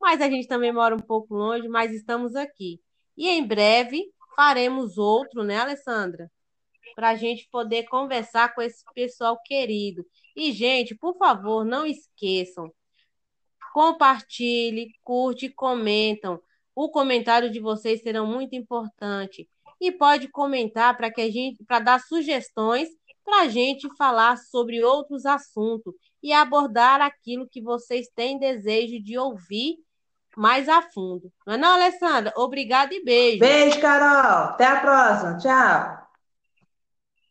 mas 0.00 0.20
a 0.20 0.28
gente 0.28 0.46
também 0.46 0.72
mora 0.72 0.94
um 0.94 1.00
pouco 1.00 1.34
longe, 1.34 1.68
mas 1.68 1.92
estamos 1.92 2.34
aqui. 2.34 2.80
E 3.16 3.28
em 3.28 3.46
breve 3.46 4.12
faremos 4.36 4.98
outro, 4.98 5.42
né, 5.42 5.58
Alessandra? 5.58 6.30
Para 6.94 7.10
a 7.10 7.16
gente 7.16 7.48
poder 7.50 7.84
conversar 7.84 8.54
com 8.54 8.60
esse 8.60 8.84
pessoal 8.94 9.40
querido. 9.42 10.04
E, 10.34 10.52
gente, 10.52 10.94
por 10.94 11.16
favor, 11.16 11.64
não 11.64 11.86
esqueçam. 11.86 12.70
Compartilhe, 13.72 14.92
curte, 15.02 15.48
comentam. 15.48 16.40
O 16.74 16.90
comentário 16.90 17.50
de 17.50 17.60
vocês 17.60 18.02
será 18.02 18.22
muito 18.22 18.54
importante. 18.54 19.48
E 19.80 19.92
pode 19.92 20.28
comentar 20.28 20.96
para 20.96 21.10
que 21.10 21.20
a 21.20 21.30
gente, 21.30 21.62
para 21.64 21.80
dar 21.80 22.00
sugestões 22.00 22.88
para 23.26 23.42
a 23.42 23.48
gente 23.48 23.88
falar 23.96 24.38
sobre 24.38 24.84
outros 24.84 25.26
assuntos 25.26 25.92
e 26.22 26.32
abordar 26.32 27.00
aquilo 27.00 27.48
que 27.48 27.60
vocês 27.60 28.06
têm 28.14 28.38
desejo 28.38 29.02
de 29.02 29.18
ouvir 29.18 29.74
mais 30.36 30.68
a 30.68 30.80
fundo. 30.80 31.32
Não 31.44 31.54
é 31.54 31.56
não, 31.56 31.72
Alessandra? 31.74 32.32
Obrigada 32.36 32.94
e 32.94 33.02
beijo. 33.02 33.40
Beijo, 33.40 33.80
Carol. 33.80 34.50
Até 34.50 34.66
a 34.66 34.80
próxima. 34.80 35.38
Tchau. 35.38 36.05